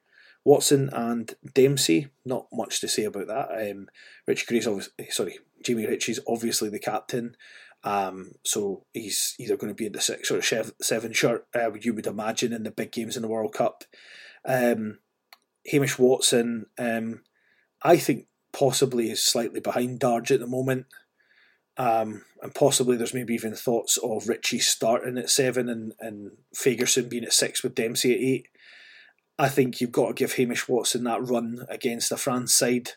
Watson, 0.44 0.90
and 0.94 1.34
Dempsey. 1.54 2.08
Not 2.26 2.48
much 2.52 2.82
to 2.82 2.88
say 2.88 3.04
about 3.04 3.28
that. 3.28 3.72
Um, 3.72 3.88
Richie 4.28 4.46
Gray's 4.48 4.68
obviously, 4.68 5.10
sorry, 5.10 5.40
Jamie 5.64 5.88
Ritchie's 5.88 6.20
obviously 6.28 6.70
the 6.70 6.80
captain. 6.80 7.36
Um, 7.84 8.32
so 8.44 8.86
he's 8.94 9.36
either 9.40 9.58
going 9.58 9.72
to 9.72 9.76
be 9.76 9.86
in 9.86 9.92
the 9.92 10.02
six 10.02 10.32
or 10.32 10.42
seven 10.42 11.14
shirt, 11.14 11.48
uh, 11.54 11.72
you 11.74 11.94
would 11.94 12.08
imagine, 12.08 12.52
in 12.52 12.64
the 12.64 12.72
big 12.72 12.92
games 12.92 13.16
in 13.16 13.22
the 13.22 13.28
World 13.28 13.54
Cup. 13.54 13.84
Um, 14.44 15.00
Hamish 15.68 16.00
Watson, 16.00 16.66
um, 16.80 17.22
I 17.84 17.98
think 17.98 18.26
possibly 18.52 19.12
is 19.12 19.22
slightly 19.22 19.60
behind 19.60 20.00
Darge 20.00 20.32
at 20.32 20.40
the 20.40 20.48
moment. 20.48 20.88
Um, 21.78 22.24
and 22.42 22.56
possibly 22.56 22.96
there's 22.96 23.14
maybe 23.14 23.34
even 23.34 23.54
thoughts 23.54 23.98
of 23.98 24.30
Richie 24.30 24.60
starting 24.60 25.18
at 25.18 25.30
seven 25.30 25.68
and, 25.68 25.94
and 26.00 26.32
Fagerson 26.56 27.10
being 27.10 27.26
at 27.26 27.34
six 27.34 27.64
with 27.64 27.76
Dempsey 27.76 28.14
at 28.14 28.22
eight. 28.22 28.48
I 29.38 29.50
think 29.50 29.82
you've 29.82 29.92
got 29.92 30.08
to 30.08 30.14
give 30.14 30.34
Hamish 30.34 30.70
Watson 30.70 31.04
that 31.04 31.22
run 31.22 31.66
against 31.68 32.10
the 32.10 32.18
France 32.18 32.54
side 32.54 32.92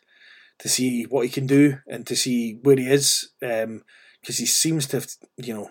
to 0.60 0.68
see 0.68 1.04
what 1.04 1.24
he 1.24 1.30
can 1.30 1.46
do 1.46 1.78
and 1.88 2.06
to 2.06 2.14
see 2.14 2.60
where 2.62 2.76
he 2.76 2.88
is. 2.88 3.30
Um, 3.42 3.82
because 4.20 4.38
he 4.38 4.46
seems 4.46 4.86
to 4.86 4.98
have 4.98 5.06
you 5.36 5.54
know 5.54 5.70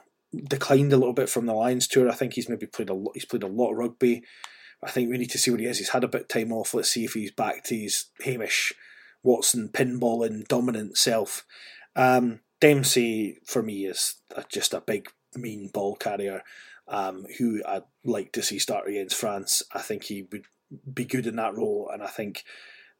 declined 0.50 0.94
a 0.94 0.98
little 0.98 1.14
bit 1.14 1.30
from 1.30 1.46
the 1.46 1.54
Lions 1.54 1.88
tour. 1.88 2.10
I 2.10 2.16
think 2.16 2.34
he's 2.34 2.50
maybe 2.50 2.66
played 2.66 2.90
a 2.90 2.94
lot. 2.94 3.12
He's 3.14 3.26
played 3.26 3.44
a 3.44 3.48
lot 3.48 3.72
of 3.72 3.78
rugby. 3.78 4.24
I 4.84 4.92
think 4.92 5.10
we 5.10 5.18
need 5.18 5.32
to 5.32 5.38
see 5.38 5.52
what 5.52 5.60
he 5.60 5.66
is. 5.66 5.80
He's 5.80 5.90
had 5.90 6.04
a 6.04 6.08
bit 6.08 6.22
of 6.22 6.28
time 6.28 6.52
off. 6.52 6.74
Let's 6.74 6.90
see 6.90 7.04
if 7.04 7.14
he's 7.14 7.32
back 7.32 7.64
to 7.66 7.76
his 7.76 8.06
Hamish 8.22 8.74
Watson 9.24 9.70
pinball 9.70 10.26
and 10.26 10.48
dominant 10.48 10.98
self. 10.98 11.46
Um, 11.96 12.42
Dempsey 12.60 13.40
for 13.46 13.62
me 13.62 13.86
is 13.86 14.16
just 14.50 14.74
a 14.74 14.82
big 14.82 15.10
mean 15.36 15.70
ball 15.74 15.96
carrier 15.96 16.42
um, 16.88 17.26
who 17.38 17.62
I'd 17.68 17.84
like 18.04 18.32
to 18.34 18.42
see 18.42 18.60
start 18.60 18.88
against 18.88 19.16
France. 19.16 19.64
I 19.74 19.82
think 19.82 20.04
he 20.04 20.28
would 20.32 20.46
be 20.92 21.06
good 21.06 21.28
in 21.28 21.36
that 21.38 21.56
role, 21.56 21.90
and 21.92 22.02
I 22.02 22.08
think 22.08 22.44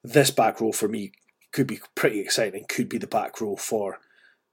this 0.04 0.32
back 0.32 0.62
row 0.62 0.72
for 0.72 0.88
me 0.88 1.12
could 1.52 1.68
be 1.68 1.80
pretty 1.96 2.20
exciting. 2.20 2.66
Could 2.68 2.90
be 2.90 2.98
the 2.98 3.08
back 3.08 3.40
row 3.42 3.56
for 3.56 4.00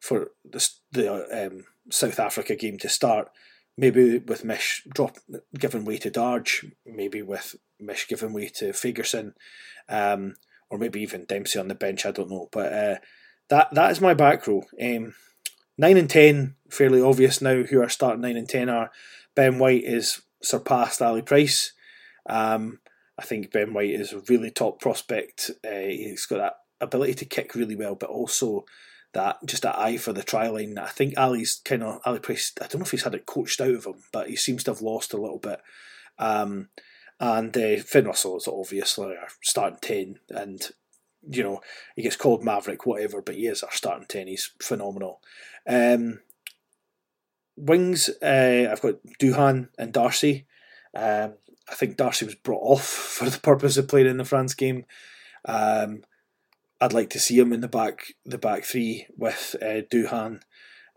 for 0.00 0.30
the 0.44 0.68
the 0.92 1.46
um, 1.46 1.64
South 1.90 2.18
Africa 2.18 2.54
game 2.54 2.78
to 2.78 2.88
start. 2.88 3.30
Maybe 3.76 4.18
with 4.18 4.44
Mish 4.44 4.86
drop 4.88 5.16
giving 5.58 5.84
way 5.84 5.98
to 5.98 6.10
Darge, 6.10 6.64
maybe 6.86 7.22
with 7.22 7.56
Mish 7.80 8.06
giving 8.06 8.32
way 8.32 8.48
to 8.56 8.66
Fagerson, 8.66 9.32
um, 9.88 10.34
or 10.70 10.78
maybe 10.78 11.00
even 11.00 11.24
Dempsey 11.24 11.58
on 11.58 11.66
the 11.66 11.74
bench. 11.74 12.06
I 12.06 12.12
don't 12.12 12.30
know, 12.30 12.48
but 12.52 12.72
uh, 12.72 12.96
that 13.48 13.68
that 13.74 13.90
is 13.90 14.00
my 14.00 14.14
back 14.14 14.46
row. 14.46 14.64
Um, 14.80 15.14
nine 15.78 15.96
and 15.96 16.10
ten, 16.10 16.56
fairly 16.70 17.00
obvious 17.00 17.40
now. 17.40 17.62
Who 17.62 17.80
are 17.82 17.88
starting 17.88 18.22
nine 18.22 18.36
and 18.36 18.48
ten 18.48 18.68
are 18.68 18.90
Ben 19.34 19.58
White 19.58 19.84
is 19.84 20.22
surpassed 20.42 21.02
Ali 21.02 21.22
Price. 21.22 21.72
Um, 22.28 22.80
I 23.18 23.22
think 23.22 23.52
Ben 23.52 23.72
White 23.72 23.90
is 23.90 24.12
a 24.12 24.20
really 24.28 24.50
top 24.50 24.80
prospect. 24.80 25.50
Uh, 25.64 25.86
he's 25.88 26.26
got 26.26 26.38
that 26.38 26.54
ability 26.80 27.14
to 27.14 27.24
kick 27.24 27.54
really 27.54 27.76
well, 27.76 27.94
but 27.94 28.10
also 28.10 28.64
that 29.12 29.38
just 29.46 29.62
that 29.62 29.78
eye 29.78 29.96
for 29.96 30.12
the 30.12 30.22
try 30.22 30.48
line. 30.48 30.76
I 30.78 30.88
think 30.88 31.14
Ali's 31.16 31.60
kind 31.64 31.82
of 31.82 32.00
Ali 32.04 32.18
Price. 32.18 32.52
I 32.60 32.66
don't 32.66 32.80
know 32.80 32.84
if 32.84 32.90
he's 32.90 33.04
had 33.04 33.14
it 33.14 33.26
coached 33.26 33.60
out 33.60 33.74
of 33.74 33.86
him, 33.86 34.02
but 34.12 34.28
he 34.28 34.36
seems 34.36 34.64
to 34.64 34.72
have 34.72 34.82
lost 34.82 35.12
a 35.12 35.20
little 35.20 35.38
bit. 35.38 35.60
Um, 36.18 36.68
and 37.20 37.56
uh, 37.56 37.76
Finn 37.76 38.06
Russell 38.06 38.36
is 38.38 38.48
obviously 38.48 39.16
our 39.16 39.28
starting 39.40 39.78
ten, 39.80 40.18
and 40.30 40.68
you 41.28 41.42
know 41.42 41.60
he 41.96 42.02
gets 42.02 42.16
called 42.16 42.44
Maverick, 42.44 42.86
whatever, 42.86 43.22
but 43.22 43.34
he 43.34 43.46
is 43.46 43.62
our 43.62 43.72
starting 43.72 44.06
ten. 44.06 44.26
He's 44.26 44.52
phenomenal. 44.60 45.20
Um, 45.68 46.20
wings, 47.56 48.10
uh, 48.22 48.68
I've 48.70 48.82
got 48.82 48.94
Duhan 49.20 49.68
and 49.78 49.92
Darcy. 49.92 50.46
Um, 50.94 51.34
I 51.68 51.74
think 51.74 51.96
Darcy 51.96 52.24
was 52.24 52.34
brought 52.34 52.62
off 52.62 52.84
for 52.86 53.28
the 53.28 53.40
purpose 53.40 53.76
of 53.76 53.88
playing 53.88 54.06
in 54.06 54.18
the 54.18 54.24
France 54.24 54.54
game. 54.54 54.84
Um, 55.44 56.02
I'd 56.80 56.92
like 56.92 57.10
to 57.10 57.20
see 57.20 57.38
him 57.38 57.52
in 57.52 57.60
the 57.60 57.68
back, 57.68 58.14
the 58.24 58.38
back 58.38 58.64
three 58.64 59.06
with 59.16 59.56
uh, 59.62 59.82
Duhan. 59.90 60.40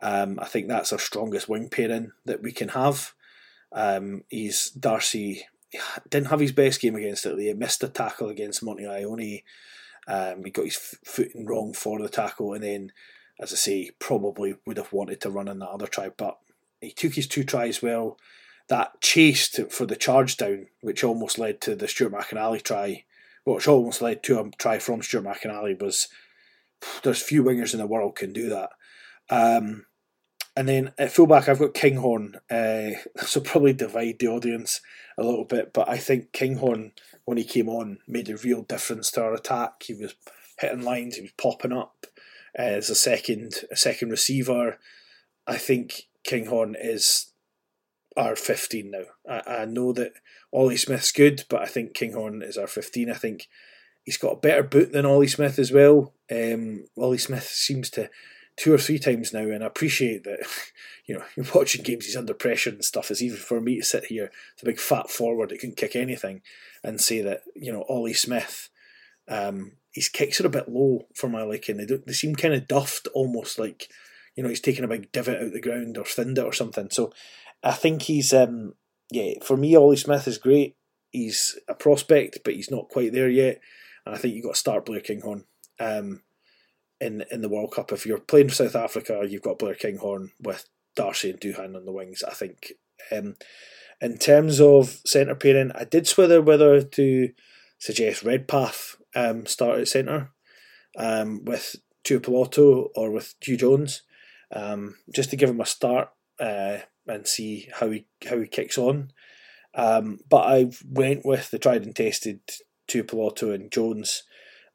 Um, 0.02 0.40
I 0.42 0.46
think 0.46 0.68
that's 0.68 0.92
our 0.92 1.00
strongest 1.00 1.48
wing 1.48 1.70
pairing 1.70 2.12
that 2.26 2.42
we 2.42 2.52
can 2.52 2.70
have. 2.70 3.14
Um, 3.72 4.24
he's 4.30 4.70
Darcy 4.70 5.46
didn't 6.10 6.28
have 6.28 6.40
his 6.40 6.52
best 6.52 6.82
game 6.82 6.96
against 6.96 7.26
Italy. 7.26 7.46
He 7.46 7.54
missed 7.54 7.84
a 7.84 7.90
tackle 7.90 8.30
against 8.30 8.64
Monty 8.64 8.84
Ioane. 8.84 9.44
Um, 10.08 10.44
he 10.46 10.52
got 10.52 10.66
his 10.66 10.96
footing 11.06 11.46
wrong 11.46 11.74
for 11.74 12.00
the 12.00 12.10
tackle, 12.10 12.54
and 12.54 12.64
then, 12.64 12.92
as 13.40 13.52
I 13.52 13.56
say, 13.56 13.92
probably 14.00 14.56
would 14.66 14.78
have 14.78 14.94
wanted 14.94 15.20
to 15.22 15.30
run 15.30 15.48
in 15.48 15.60
that 15.60 15.70
other 15.70 15.88
try, 15.88 16.10
but 16.10 16.38
he 16.80 16.92
took 16.92 17.14
his 17.14 17.28
two 17.28 17.44
tries 17.44 17.82
well. 17.82 18.18
That 18.70 19.02
chase 19.02 19.50
to, 19.52 19.66
for 19.68 19.86
the 19.86 19.96
charge 19.96 20.38
down, 20.38 20.68
which 20.82 21.04
almost 21.04 21.40
led 21.40 21.62
to 21.62 21.76
the 21.76 21.88
Stuart 21.88 22.14
McInally 22.14 22.62
try, 22.62 23.06
which 23.44 23.68
almost 23.68 24.02
led 24.02 24.24
to 24.24 24.40
a 24.40 24.50
try 24.58 24.80
from 24.80 25.02
Stuart 25.02 25.24
McInally, 25.24 25.82
was 25.82 26.08
there's 27.04 27.22
few 27.22 27.44
wingers 27.44 27.74
in 27.74 27.80
the 27.80 27.88
world 27.88 28.16
can 28.16 28.34
do 28.34 28.50
that. 28.50 28.70
Um, 29.30 29.87
and 30.58 30.68
then 30.68 30.92
at 30.98 31.12
fullback, 31.12 31.48
I've 31.48 31.60
got 31.60 31.76
Kinghorn. 31.76 32.38
Uh, 32.50 32.90
so 33.24 33.40
probably 33.40 33.74
divide 33.74 34.18
the 34.20 34.28
audience 34.28 34.82
a 35.16 35.24
little 35.24 35.46
bit, 35.46 35.72
but 35.72 35.88
I 35.88 35.98
think 35.98 36.32
Kinghorn, 36.34 36.94
when 37.26 37.38
he 37.38 37.44
came 37.44 37.70
on, 37.70 38.00
made 38.08 38.28
a 38.28 38.38
real 38.38 38.64
difference 38.64 39.12
to 39.12 39.24
our 39.24 39.36
attack. 39.36 39.84
He 39.84 39.94
was 39.94 40.16
hitting 40.60 40.82
lines, 40.82 41.16
he 41.16 41.22
was 41.22 41.32
popping 41.38 41.72
up 41.72 42.08
uh, 42.58 42.64
as 42.64 42.90
a 42.90 42.96
second 42.96 43.54
a 43.72 43.78
second 43.78 44.10
receiver. 44.10 44.80
I 45.46 45.58
think 45.58 46.08
Kinghorn 46.24 46.76
is 46.80 47.32
our 48.18 48.36
15 48.36 48.90
now. 48.90 49.04
I, 49.30 49.62
I 49.62 49.66
know 49.66 49.94
that 49.94 50.14
Ollie 50.52 50.76
Smith's 50.76 51.12
good, 51.12 51.44
but 51.50 51.62
I 51.62 51.68
think 51.68 51.94
Kinghorn 51.94 52.42
is 52.42 52.58
our 52.58 52.66
15. 52.66 53.12
I 53.12 53.14
think 53.14 53.48
he's 54.06 54.18
got 54.18 54.34
a 54.34 54.38
better 54.38 54.64
boot 54.64 54.92
than 54.92 55.06
Ollie 55.06 55.28
Smith 55.28 55.60
as 55.60 55.72
well. 55.72 56.14
Um, 56.32 56.86
Ollie 56.98 57.20
Smith 57.20 57.44
seems 57.44 57.92
to 57.92 58.10
two 58.58 58.74
or 58.74 58.78
three 58.78 59.00
times 59.00 59.32
now, 59.32 59.42
and 59.42 59.64
I 59.64 59.68
appreciate 59.68 60.24
that. 60.26 60.40
You 61.10 61.16
know, 61.16 61.24
you're 61.38 61.46
watching 61.56 61.84
games, 61.84 62.06
he's 62.06 62.18
under 62.18 62.34
pressure 62.34 62.70
and 62.70 62.84
stuff. 62.84 63.10
It's 63.10 63.22
even 63.22 63.38
for 63.38 63.62
me 63.62 63.78
to 63.78 63.86
sit 63.86 64.08
here, 64.08 64.30
a 64.62 64.66
big 64.66 64.78
fat 64.78 65.10
forward 65.10 65.52
that 65.52 65.60
can 65.60 65.72
kick 65.72 65.96
anything, 65.96 66.42
and 66.84 67.00
say 67.00 67.22
that 67.22 67.44
you 67.56 67.72
know 67.72 67.86
Ollie 67.88 68.12
Smith, 68.12 68.68
um, 69.30 69.78
his 69.94 70.10
kicks 70.10 70.42
are 70.42 70.48
a 70.48 70.50
bit 70.50 70.68
low 70.68 71.08
for 71.16 71.30
my 71.30 71.44
liking. 71.44 71.78
They 71.78 71.86
do, 71.86 72.04
they 72.06 72.12
seem 72.12 72.36
kind 72.36 72.54
of 72.54 72.68
duffed, 72.68 73.08
almost 73.14 73.58
like 73.58 73.88
you 74.36 74.44
know 74.44 74.50
he's 74.50 74.60
taking 74.60 74.84
a 74.84 74.90
big 74.90 75.14
divot 75.14 75.42
out 75.42 75.54
the 75.54 75.62
ground 75.62 75.98
or 75.98 76.04
thinned 76.04 76.38
it 76.38 76.44
or 76.44 76.52
something. 76.52 76.90
So 76.90 77.14
I 77.64 77.72
think 77.72 78.02
he's 78.02 78.34
um, 78.34 78.74
yeah 79.10 79.36
for 79.42 79.56
me 79.56 79.78
Ollie 79.78 79.96
Smith 79.96 80.28
is 80.28 80.38
great. 80.38 80.76
He's 81.12 81.58
a 81.70 81.74
prospect, 81.74 82.40
but 82.44 82.56
he's 82.56 82.70
not 82.70 82.90
quite 82.90 83.14
there 83.14 83.30
yet. 83.30 83.62
And 84.06 84.14
I 84.14 84.18
think 84.18 84.34
you 84.34 84.42
have 84.42 84.50
got 84.50 84.56
to 84.56 84.60
start 84.60 84.86
Blair 84.86 85.00
Kinghorn 85.00 85.46
um, 85.80 86.22
in 87.00 87.24
in 87.32 87.42
the 87.42 87.50
World 87.50 87.72
Cup. 87.72 87.92
If 87.92 88.06
you're 88.06 88.20
playing 88.20 88.50
for 88.50 88.56
South 88.56 88.75
Africa, 88.75 89.25
you've 89.27 89.42
got 89.42 89.60
Blair 89.60 89.75
Kinghorn 89.75 90.32
with 90.42 90.66
Darcy 90.96 91.32
and 91.32 91.39
Duhan 91.39 91.75
on 91.75 91.86
the 91.86 91.92
wings. 91.92 92.24
I 92.24 92.34
think. 92.34 92.74
Um, 93.12 93.36
in 94.00 94.18
terms 94.18 94.62
of 94.62 95.01
centre 95.06 95.36
pairing, 95.36 95.72
I 95.74 95.84
did 95.84 96.04
swither 96.04 96.44
whether 96.44 96.82
to 96.84 97.30
suggest 97.80 98.24
Redpath 98.24 98.96
um, 99.16 99.46
start 99.48 99.80
at 99.80 99.88
centre 99.88 100.32
um, 100.98 101.44
with 101.46 101.77
Tuipulotu 102.04 102.89
or 102.96 103.12
with 103.12 103.36
Huw 103.42 103.58
Jones 103.58 104.04
um, 104.51 104.96
just 105.13 105.30
to 105.32 105.36
give 105.36 105.50
him 105.50 105.62
a 105.62 105.66
start 105.66 106.10
uh, 106.39 106.77
and 107.08 107.27
see 107.27 107.70
how 107.74 107.89
he 107.89 108.06
how 108.30 108.39
he 108.39 108.48
kicks 108.48 108.77
on. 108.77 109.12
Um, 109.74 110.20
but 110.30 110.44
I 110.48 110.72
went 110.89 111.25
with 111.25 111.51
the 111.51 111.60
tried 111.60 111.84
and 111.84 111.96
tested 111.96 112.39
Tuipulotu 112.88 113.54
and 113.54 113.72
Jones. 113.72 114.24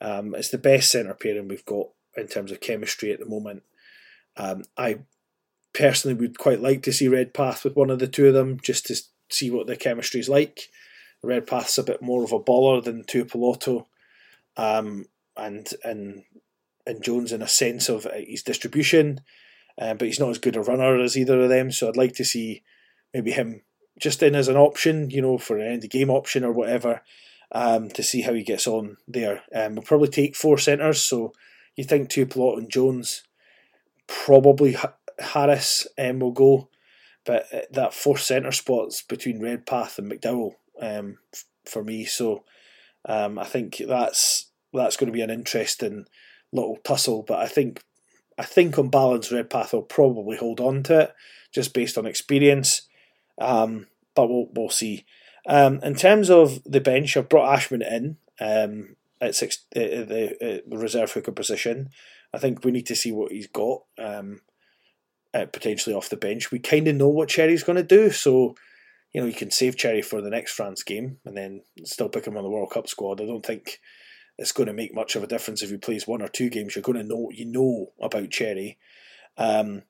Um, 0.00 0.34
it's 0.34 0.50
the 0.50 0.58
best 0.58 0.90
centre 0.90 1.14
pairing 1.14 1.48
we've 1.48 1.64
got 1.64 1.86
in 2.16 2.26
terms 2.26 2.52
of 2.52 2.60
chemistry 2.60 3.12
at 3.12 3.18
the 3.18 3.26
moment. 3.26 3.62
Um, 4.36 4.62
I 4.76 5.00
personally 5.72 6.14
would 6.14 6.38
quite 6.38 6.60
like 6.60 6.82
to 6.82 6.92
see 6.92 7.08
Redpath 7.08 7.64
with 7.64 7.76
one 7.76 7.90
of 7.90 7.98
the 7.98 8.08
two 8.08 8.28
of 8.28 8.34
them 8.34 8.58
just 8.60 8.86
to 8.86 9.00
see 9.30 9.50
what 9.50 9.66
the 9.66 9.76
chemistry 9.76 10.20
is 10.20 10.28
like. 10.28 10.68
Redpath's 11.22 11.78
a 11.78 11.84
bit 11.84 12.02
more 12.02 12.24
of 12.24 12.32
a 12.32 12.40
baller 12.40 12.82
than 12.82 13.04
Tuipulotu, 13.04 13.86
um, 14.56 15.06
and 15.36 15.68
and 15.84 16.24
and 16.86 17.02
Jones 17.02 17.32
in 17.32 17.42
a 17.42 17.48
sense 17.48 17.88
of 17.88 18.06
his 18.12 18.42
distribution 18.42 19.20
um, 19.78 19.96
but 19.96 20.06
he's 20.06 20.20
not 20.20 20.30
as 20.30 20.38
good 20.38 20.56
a 20.56 20.62
runner 20.62 21.00
as 21.00 21.16
either 21.16 21.40
of 21.40 21.48
them. 21.48 21.70
So 21.70 21.88
I'd 21.88 21.96
like 21.96 22.14
to 22.14 22.24
see 22.24 22.62
maybe 23.14 23.32
him 23.32 23.62
just 23.98 24.22
in 24.22 24.34
as 24.34 24.48
an 24.48 24.56
option, 24.56 25.10
you 25.10 25.22
know, 25.22 25.38
for 25.38 25.58
an 25.58 25.66
end 25.66 25.84
of 25.84 25.90
game 25.90 26.10
option 26.10 26.44
or 26.44 26.52
whatever, 26.52 27.02
um, 27.52 27.88
to 27.90 28.02
see 28.02 28.22
how 28.22 28.32
he 28.34 28.42
gets 28.42 28.66
on 28.66 28.96
there. 29.06 29.42
Um, 29.54 29.74
we'll 29.74 29.82
probably 29.82 30.08
take 30.08 30.36
four 30.36 30.58
centres, 30.58 31.02
so 31.02 31.32
you 31.76 31.84
think 31.84 32.08
Tuipulotu 32.08 32.58
and 32.58 32.70
Jones, 32.70 33.22
probably 34.06 34.76
Harris 35.18 35.86
um, 35.98 36.20
will 36.20 36.32
go, 36.32 36.68
but 37.24 37.46
uh, 37.52 37.60
that 37.70 37.94
fourth 37.94 38.20
centre 38.20 38.52
spot's 38.52 39.02
between 39.02 39.40
Redpath 39.40 39.98
and 39.98 40.10
McDowell 40.10 40.52
um, 40.80 41.18
for 41.64 41.82
me. 41.82 42.04
So 42.04 42.44
um, 43.08 43.38
I 43.38 43.44
think 43.44 43.78
that's 43.86 44.50
that's 44.72 44.96
going 44.96 45.08
to 45.08 45.12
be 45.12 45.22
an 45.22 45.30
interesting 45.30 46.06
little 46.52 46.78
tussle. 46.84 47.22
But 47.22 47.38
I 47.40 47.46
think 47.46 47.82
I 48.38 48.44
think 48.44 48.78
on 48.78 48.88
balance, 48.88 49.30
Redpath 49.30 49.72
will 49.72 49.82
probably 49.82 50.36
hold 50.36 50.60
on 50.60 50.82
to 50.84 51.00
it 51.00 51.14
just 51.52 51.74
based 51.74 51.98
on 51.98 52.06
experience. 52.06 52.82
Um, 53.40 53.86
but 54.14 54.28
we'll 54.28 54.48
we'll 54.54 54.70
see. 54.70 55.04
Um, 55.46 55.80
in 55.82 55.94
terms 55.94 56.30
of 56.30 56.62
the 56.64 56.80
bench, 56.80 57.16
I've 57.16 57.28
brought 57.28 57.52
Ashman 57.52 57.82
in 57.82 58.16
um, 58.40 58.96
at 59.22 59.36
six, 59.36 59.64
uh, 59.76 59.78
the, 59.78 60.62
uh, 60.70 60.76
reserve 60.76 61.12
hooker 61.12 61.32
position. 61.32 61.90
I 62.34 62.38
think 62.38 62.64
we 62.64 62.72
need 62.72 62.86
to 62.86 62.96
see 62.96 63.12
what 63.12 63.30
he's 63.30 63.46
got 63.46 63.82
um, 63.96 64.40
uh, 65.32 65.46
potentially 65.46 65.94
off 65.94 66.10
the 66.10 66.16
bench. 66.16 66.50
We 66.50 66.58
kind 66.58 66.88
of 66.88 66.96
know 66.96 67.08
what 67.08 67.28
Cherry's 67.28 67.62
going 67.62 67.76
to 67.76 67.82
do, 67.82 68.10
so 68.10 68.56
you 69.12 69.20
know 69.20 69.26
you 69.26 69.34
can 69.34 69.50
save 69.50 69.76
Cherry 69.76 70.02
for 70.02 70.20
the 70.20 70.30
next 70.30 70.52
France 70.52 70.82
game 70.82 71.18
and 71.24 71.36
then 71.36 71.62
still 71.84 72.08
pick 72.08 72.26
him 72.26 72.36
on 72.36 72.42
the 72.42 72.50
World 72.50 72.70
Cup 72.70 72.88
squad. 72.88 73.20
I 73.20 73.26
don't 73.26 73.46
think 73.46 73.78
it's 74.38 74.52
going 74.52 74.66
to 74.66 74.72
make 74.72 74.94
much 74.94 75.14
of 75.14 75.22
a 75.22 75.28
difference 75.28 75.62
if 75.62 75.70
he 75.70 75.76
plays 75.76 76.06
one 76.06 76.20
or 76.20 76.28
two 76.28 76.50
games. 76.50 76.74
You're 76.74 76.82
going 76.82 76.98
to 76.98 77.04
know 77.04 77.30
you 77.32 77.46
know 77.46 77.92
about 78.00 78.30
Cherry, 78.30 78.78
um, 79.38 79.82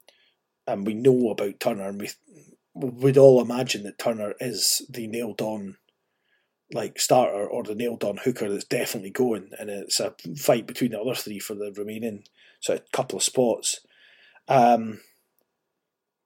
and 0.66 0.86
we 0.86 0.92
know 0.92 1.30
about 1.30 1.58
Turner, 1.58 1.88
and 1.88 2.00
we 2.00 2.10
would 2.74 3.16
all 3.16 3.40
imagine 3.40 3.84
that 3.84 3.98
Turner 3.98 4.34
is 4.40 4.82
the 4.90 5.06
nailed 5.06 5.40
on 5.40 5.78
like 6.72 6.98
starter 6.98 7.46
or 7.46 7.62
the 7.62 7.74
nailed 7.74 8.04
on 8.04 8.18
hooker 8.18 8.50
that's 8.50 8.64
definitely 8.64 9.10
going, 9.10 9.50
and 9.58 9.70
it's 9.70 10.00
a 10.00 10.14
fight 10.36 10.66
between 10.66 10.92
the 10.92 11.00
other 11.00 11.14
three 11.14 11.38
for 11.38 11.54
the 11.54 11.72
remaining 11.76 12.24
sort 12.60 12.80
of 12.80 12.92
couple 12.92 13.16
of 13.16 13.22
spots. 13.22 13.80
Um, 14.48 15.00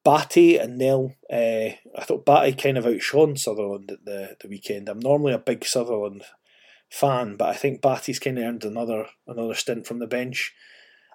Batty 0.05 0.57
and 0.57 0.79
Nel, 0.79 1.15
uh, 1.33 1.75
I 1.97 2.05
thought 2.05 2.25
Batty 2.25 2.53
kind 2.53 2.79
of 2.79 2.87
outshone 2.87 3.37
Sutherland 3.37 3.91
at 3.91 4.05
the, 4.05 4.37
the 4.41 4.49
weekend. 4.49 4.89
I'm 4.89 5.01
normally 5.01 5.33
a 5.33 5.39
big 5.39 5.65
Sutherland 5.65 6.23
fan, 6.89 7.37
but 7.37 7.49
I 7.49 7.55
think 7.55 7.83
Batty's 7.83 8.21
kind 8.21 8.39
of 8.39 8.45
earned 8.45 8.65
another 8.65 9.07
another 9.27 9.55
stint 9.55 9.87
from 9.87 9.99
the 9.99 10.07
bench. 10.07 10.55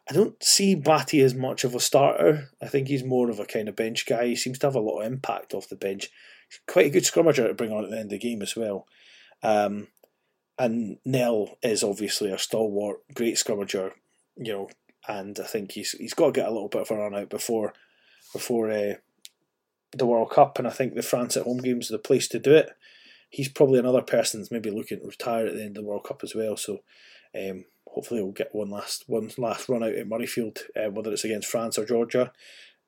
I 0.09 0.13
don't 0.13 0.43
see 0.43 0.75
Batty 0.75 1.21
as 1.21 1.33
much 1.33 1.63
of 1.63 1.73
a 1.73 1.79
starter. 1.79 2.49
I 2.61 2.67
think 2.67 2.89
he's 2.89 3.03
more 3.03 3.29
of 3.29 3.39
a 3.39 3.45
kind 3.45 3.69
of 3.69 3.77
bench 3.77 4.05
guy. 4.05 4.27
He 4.27 4.35
seems 4.35 4.59
to 4.59 4.67
have 4.67 4.75
a 4.75 4.81
lot 4.81 4.99
of 4.99 5.07
impact 5.11 5.53
off 5.53 5.69
the 5.69 5.75
bench. 5.75 6.09
He's 6.49 6.59
quite 6.67 6.87
a 6.87 6.89
good 6.89 7.03
scrummager 7.03 7.47
to 7.47 7.53
bring 7.53 7.71
on 7.71 7.85
at 7.85 7.91
the 7.91 7.97
end 7.97 8.11
of 8.11 8.19
the 8.19 8.19
game 8.19 8.41
as 8.41 8.57
well. 8.57 8.87
Um, 9.43 9.87
and 10.57 10.97
Nel 11.05 11.57
is 11.63 11.83
obviously 11.83 12.31
a 12.31 12.37
stalwart, 12.37 12.99
great 13.13 13.35
scrummager, 13.35 13.91
you 14.37 14.53
know, 14.53 14.69
and 15.07 15.39
I 15.39 15.47
think 15.47 15.71
he's 15.71 15.91
he's 15.91 16.13
got 16.13 16.27
to 16.27 16.31
get 16.31 16.47
a 16.47 16.51
little 16.51 16.67
bit 16.67 16.81
of 16.81 16.91
a 16.91 16.95
run 16.95 17.15
out 17.15 17.29
before 17.29 17.73
before 18.33 18.69
uh, 18.69 18.93
the 19.93 20.05
World 20.05 20.29
Cup, 20.29 20.59
and 20.59 20.67
I 20.67 20.71
think 20.71 20.93
the 20.93 21.01
France 21.01 21.35
at 21.35 21.43
home 21.43 21.57
games 21.57 21.89
are 21.89 21.93
the 21.93 21.99
place 21.99 22.27
to 22.29 22.39
do 22.39 22.53
it. 22.53 22.69
He's 23.29 23.49
probably 23.49 23.79
another 23.79 24.01
person 24.01 24.39
that's 24.39 24.51
maybe 24.51 24.69
looking 24.69 24.99
to 24.99 25.07
retire 25.07 25.47
at 25.47 25.55
the 25.55 25.63
end 25.63 25.77
of 25.77 25.83
the 25.83 25.89
World 25.89 26.03
Cup 26.03 26.21
as 26.23 26.35
well. 26.35 26.57
So 26.57 26.79
um, 27.35 27.65
hopefully 27.87 28.21
we'll 28.21 28.33
get 28.33 28.53
one 28.53 28.69
last 28.69 29.05
one 29.07 29.31
last 29.37 29.69
run 29.69 29.83
out 29.83 29.95
at 29.95 30.07
Murrayfield, 30.07 30.59
uh, 30.75 30.91
whether 30.91 31.11
it's 31.11 31.23
against 31.23 31.49
France 31.49 31.77
or 31.77 31.85
Georgia. 31.85 32.31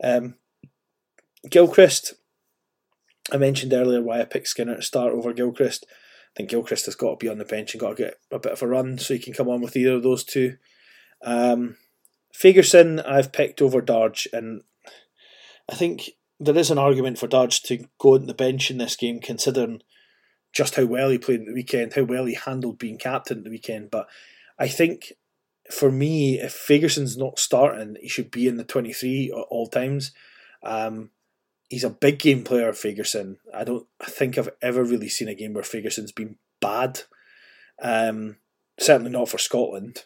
Um, 0.03 0.35
Gilchrist, 1.49 2.13
I 3.31 3.37
mentioned 3.37 3.73
earlier 3.73 4.01
why 4.01 4.21
I 4.21 4.25
picked 4.25 4.47
Skinner 4.47 4.75
to 4.75 4.81
start 4.81 5.13
over 5.13 5.33
Gilchrist. 5.33 5.85
I 6.33 6.37
think 6.37 6.49
Gilchrist 6.49 6.85
has 6.85 6.95
got 6.95 7.11
to 7.11 7.25
be 7.25 7.29
on 7.29 7.37
the 7.37 7.45
bench 7.45 7.73
and 7.73 7.81
got 7.81 7.97
to 7.97 8.03
get 8.03 8.19
a 8.31 8.39
bit 8.39 8.53
of 8.53 8.61
a 8.63 8.67
run 8.67 8.97
so 8.97 9.13
he 9.13 9.19
can 9.19 9.33
come 9.33 9.49
on 9.49 9.61
with 9.61 9.75
either 9.75 9.93
of 9.93 10.03
those 10.03 10.23
two. 10.23 10.57
Um, 11.21 11.77
Fagerson, 12.35 13.05
I've 13.05 13.31
picked 13.31 13.61
over 13.61 13.81
Darge, 13.81 14.27
and 14.33 14.61
I 15.69 15.75
think 15.75 16.09
there 16.39 16.57
is 16.57 16.71
an 16.71 16.79
argument 16.79 17.19
for 17.19 17.27
Darge 17.27 17.61
to 17.63 17.85
go 17.99 18.15
on 18.15 18.25
the 18.25 18.33
bench 18.33 18.71
in 18.71 18.79
this 18.79 18.95
game, 18.95 19.19
considering 19.19 19.81
just 20.51 20.75
how 20.75 20.85
well 20.85 21.09
he 21.09 21.19
played 21.19 21.41
at 21.41 21.45
the 21.45 21.53
weekend, 21.53 21.93
how 21.93 22.03
well 22.03 22.25
he 22.25 22.33
handled 22.33 22.79
being 22.79 22.97
captain 22.97 23.39
at 23.39 23.43
the 23.43 23.49
weekend. 23.51 23.91
But 23.91 24.07
I 24.57 24.67
think 24.67 25.13
for 25.71 25.91
me, 25.91 26.39
if 26.39 26.53
Fagerson's 26.53 27.15
not 27.15 27.39
starting, 27.39 27.95
he 28.01 28.07
should 28.07 28.31
be 28.31 28.47
in 28.47 28.57
the 28.57 28.63
23 28.63 29.31
at 29.31 29.37
all 29.49 29.67
times. 29.67 30.11
Um, 30.63 31.11
he's 31.69 31.83
a 31.83 31.89
big 31.89 32.19
game 32.19 32.43
player, 32.43 32.71
Fagerson. 32.71 33.37
I 33.53 33.63
don't 33.63 33.87
think 34.03 34.37
I've 34.37 34.49
ever 34.61 34.83
really 34.83 35.09
seen 35.09 35.27
a 35.27 35.35
game 35.35 35.53
where 35.53 35.63
Fagerson's 35.63 36.11
been 36.11 36.37
bad. 36.61 37.01
Um, 37.81 38.37
certainly 38.79 39.11
not 39.11 39.29
for 39.29 39.37
Scotland. 39.37 40.03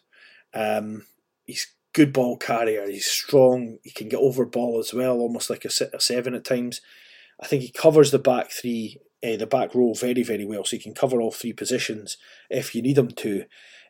Um, 0.54 1.06
he's 1.46 1.68
good 1.94 2.14
ball 2.14 2.38
carrier. 2.38 2.88
He's 2.88 3.08
strong. 3.08 3.80
He 3.84 3.92
can 3.92 4.10
get 4.10 4.20
over 4.20 4.46
ball 4.46 4.80
as 4.80 4.94
well, 4.94 5.18
almost 5.18 5.50
like 5.50 5.66
a, 5.66 5.70
a 5.94 6.00
seven 6.00 6.34
at 6.34 6.46
times. 6.46 6.82
I 7.42 7.48
think 7.48 7.64
he 7.64 7.70
covers 7.70 8.12
the 8.12 8.20
back 8.20 8.52
three, 8.52 9.00
uh, 9.24 9.38
the 9.38 9.48
back 9.48 9.76
row 9.76 9.94
very, 9.94 10.24
very 10.24 10.46
well. 10.46 10.64
So 10.64 10.76
he 10.78 10.82
can 10.82 10.94
cover 10.94 11.22
all 11.22 11.32
three 11.32 11.54
positions 11.54 12.18
if 12.50 12.74
you 12.74 12.82
need 12.82 12.98
him 12.98 13.10
to. 13.10 13.46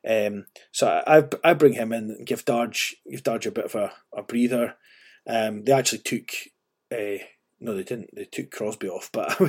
Um, 0.07 0.45
so 0.71 1.03
I, 1.05 1.24
I 1.43 1.53
bring 1.53 1.74
him 1.74 1.91
in 1.91 2.12
and 2.12 2.27
give 2.27 2.45
Darge 2.45 2.95
give 3.09 3.24
Darge 3.24 3.45
a 3.45 3.51
bit 3.51 3.65
of 3.65 3.75
a, 3.75 3.91
a 4.15 4.24
breather. 4.24 4.75
Um, 5.27 5.63
they 5.63 5.74
actually 5.74 6.00
took 6.00 6.29
uh, 6.91 7.24
no, 7.59 7.75
they 7.75 7.84
didn't. 7.84 8.10
They 8.13 8.25
took 8.25 8.51
Crosby 8.51 8.89
off, 8.89 9.10
but 9.13 9.39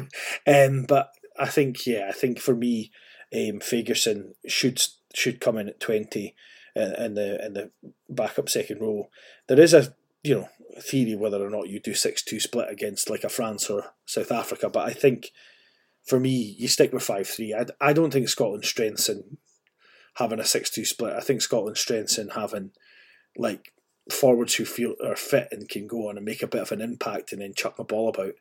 um, 0.46 0.84
but 0.84 1.12
I 1.38 1.46
think 1.46 1.86
yeah, 1.86 2.06
I 2.08 2.12
think 2.12 2.38
for 2.38 2.54
me, 2.54 2.90
um, 3.32 3.60
Fagerson 3.60 4.32
should 4.46 4.82
should 5.14 5.40
come 5.40 5.58
in 5.58 5.68
at 5.68 5.80
twenty 5.80 6.34
in, 6.74 6.94
in 6.94 7.14
the 7.14 7.44
in 7.44 7.52
the 7.54 7.70
backup 8.08 8.48
second 8.48 8.80
row. 8.80 9.08
There 9.48 9.60
is 9.60 9.74
a 9.74 9.94
you 10.22 10.34
know 10.34 10.48
theory 10.80 11.16
whether 11.16 11.44
or 11.44 11.50
not 11.50 11.68
you 11.68 11.80
do 11.80 11.94
six 11.94 12.22
two 12.22 12.40
split 12.40 12.70
against 12.70 13.10
like 13.10 13.24
a 13.24 13.28
France 13.28 13.68
or 13.70 13.94
South 14.06 14.32
Africa, 14.32 14.68
but 14.68 14.86
I 14.86 14.92
think 14.92 15.30
for 16.04 16.18
me 16.18 16.56
you 16.58 16.68
stick 16.68 16.92
with 16.92 17.02
five 17.02 17.28
three. 17.28 17.54
I, 17.54 17.66
I 17.80 17.92
don't 17.92 18.12
think 18.12 18.28
Scotland's 18.28 18.68
strengths 18.68 19.08
in 19.08 19.38
having 20.14 20.40
a 20.40 20.44
six 20.44 20.70
two 20.70 20.84
split. 20.84 21.14
I 21.14 21.20
think 21.20 21.42
Scotland's 21.42 21.80
strengths 21.80 22.18
in 22.18 22.30
having 22.30 22.70
like 23.36 23.72
forwards 24.10 24.54
who 24.54 24.64
feel 24.64 24.94
are 25.04 25.16
fit 25.16 25.48
and 25.50 25.68
can 25.68 25.86
go 25.86 26.08
on 26.08 26.16
and 26.16 26.24
make 26.24 26.42
a 26.42 26.46
bit 26.46 26.62
of 26.62 26.72
an 26.72 26.80
impact 26.80 27.32
and 27.32 27.42
then 27.42 27.54
chuck 27.54 27.76
the 27.76 27.84
ball 27.84 28.08
about. 28.08 28.34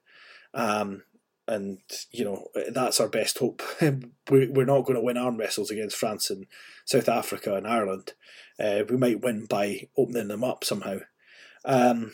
Um, 0.53 1.03
and 1.47 1.79
you 2.11 2.25
know 2.25 2.47
that's 2.69 2.99
our 2.99 3.07
best 3.07 3.39
hope. 3.39 3.61
We're 4.29 4.65
not 4.65 4.81
going 4.81 4.95
to 4.95 5.01
win 5.01 5.17
arm 5.17 5.37
wrestles 5.37 5.71
against 5.71 5.95
France 5.95 6.29
and 6.29 6.45
South 6.85 7.07
Africa 7.07 7.55
and 7.55 7.65
Ireland. 7.65 8.13
Uh, 8.59 8.83
we 8.89 8.97
might 8.97 9.21
win 9.21 9.45
by 9.45 9.87
opening 9.97 10.27
them 10.27 10.43
up 10.43 10.63
somehow. 10.63 10.99
Um, 11.63 12.13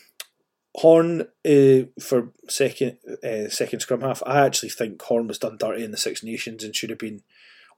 Horne 0.75 1.21
uh, 1.45 1.85
for 2.01 2.31
second 2.47 2.97
uh, 3.23 3.49
second 3.49 3.79
scrum 3.79 4.01
half. 4.01 4.23
I 4.25 4.45
actually 4.45 4.69
think 4.69 5.01
Horne 5.01 5.27
was 5.27 5.39
done 5.39 5.57
dirty 5.57 5.83
in 5.83 5.91
the 5.91 5.97
Six 5.97 6.23
Nations 6.23 6.63
and 6.63 6.75
should 6.75 6.89
have 6.89 6.99
been 6.99 7.21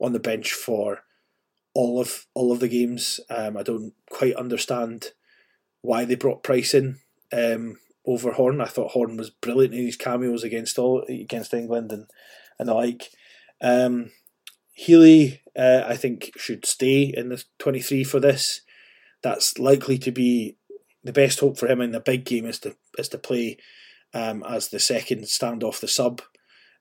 on 0.00 0.12
the 0.12 0.18
bench 0.18 0.52
for 0.52 1.04
all 1.74 2.00
of 2.00 2.26
all 2.34 2.52
of 2.52 2.60
the 2.60 2.68
games. 2.68 3.20
Um, 3.28 3.56
I 3.56 3.62
don't 3.62 3.92
quite 4.10 4.34
understand 4.34 5.12
why 5.86 6.04
they 6.04 6.16
brought 6.16 6.42
Price 6.42 6.74
in 6.74 6.98
um, 7.32 7.78
over 8.04 8.32
Horne. 8.32 8.60
I 8.60 8.66
thought 8.66 8.92
Horne 8.92 9.16
was 9.16 9.30
brilliant 9.30 9.74
in 9.74 9.86
his 9.86 9.96
cameos 9.96 10.44
against 10.44 10.78
all 10.78 11.04
against 11.08 11.54
England 11.54 11.92
and 11.92 12.06
and 12.58 12.68
the 12.68 12.74
like. 12.74 13.10
Um, 13.62 14.10
Healy, 14.72 15.40
uh, 15.56 15.84
I 15.86 15.96
think, 15.96 16.32
should 16.36 16.66
stay 16.66 17.04
in 17.04 17.30
the 17.30 17.42
twenty 17.58 17.80
three 17.80 18.04
for 18.04 18.20
this. 18.20 18.60
That's 19.22 19.58
likely 19.58 19.96
to 19.98 20.10
be 20.10 20.56
the 21.02 21.12
best 21.12 21.40
hope 21.40 21.56
for 21.56 21.66
him 21.66 21.80
in 21.80 21.92
the 21.92 22.00
big 22.00 22.24
game 22.24 22.44
is 22.46 22.58
to 22.60 22.76
is 22.98 23.08
to 23.10 23.18
play 23.18 23.56
um, 24.12 24.44
as 24.46 24.68
the 24.68 24.80
second 24.80 25.28
stand 25.28 25.64
off 25.64 25.80
the 25.80 25.88
sub. 25.88 26.20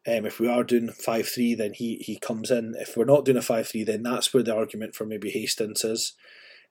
Um, 0.08 0.26
if 0.26 0.40
we 0.40 0.48
are 0.48 0.64
doing 0.64 0.90
five 0.90 1.28
three, 1.28 1.56
then 1.56 1.74
he 1.74 1.98
he 1.98 2.18
comes 2.20 2.52
in. 2.52 2.76
If 2.78 2.98
we're 2.98 3.06
not 3.06 3.26
doing 3.26 3.38
a 3.38 3.42
five 3.42 3.68
three, 3.68 3.84
then 3.84 4.04
that's 4.04 4.34
where 4.34 4.44
the 4.44 4.56
argument 4.56 4.96
for 4.96 5.06
maybe 5.06 5.30
Hastings 5.30 5.84
is. 5.84 6.14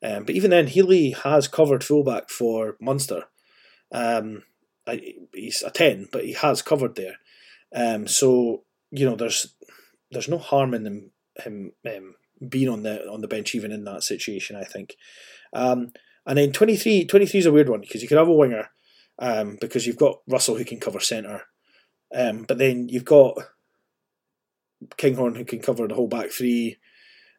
Um, 0.05 0.25
but 0.25 0.35
even 0.35 0.51
then, 0.51 0.67
Healy 0.67 1.13
has 1.13 1.49
covered 1.49 1.83
fullback 1.83 2.29
for 2.29 2.77
Munster. 2.79 3.25
Um, 3.91 4.43
he's 5.33 5.63
a 5.63 5.71
ten, 5.71 6.09
but 6.13 6.27
he 6.27 6.35
has 6.35 6.61
covered 6.61 6.95
there. 6.95 7.17
Um, 7.75 8.07
so 8.07 8.65
you 8.91 9.09
know, 9.09 9.17
there's 9.17 9.55
there's 10.11 10.29
no 10.29 10.39
harm 10.39 10.75
in 10.75 10.87
him 10.87 11.11
him 11.43 11.73
um, 11.87 12.15
being 12.47 12.69
on 12.69 12.83
the 12.83 13.09
on 13.11 13.23
the 13.23 13.29
bench 13.29 13.55
even 13.55 13.73
in 13.73 13.85
that 13.85 14.03
situation. 14.03 14.57
I 14.57 14.65
think. 14.65 14.97
Um, 15.55 15.93
and 16.27 16.39
then 16.39 16.53
23, 16.53 17.05
23 17.05 17.41
is 17.41 17.47
a 17.47 17.53
weird 17.53 17.69
one 17.69 17.81
because 17.83 18.03
you 18.03 18.09
could 18.09 18.19
have 18.19 18.29
a 18.29 18.33
winger 18.33 18.71
um, 19.19 19.59
because 19.61 19.87
you've 19.87 19.99
got 19.99 20.21
Russell 20.27 20.57
who 20.57 20.65
can 20.65 20.81
cover 20.81 20.99
centre, 20.99 21.43
um, 22.15 22.45
but 22.49 22.59
then 22.59 22.89
you've 22.89 23.05
got 23.05 23.39
Kinghorn 24.97 25.35
who 25.35 25.45
can 25.45 25.61
cover 25.61 25.87
the 25.87 25.95
whole 25.95 26.09
back 26.09 26.31
three. 26.31 26.79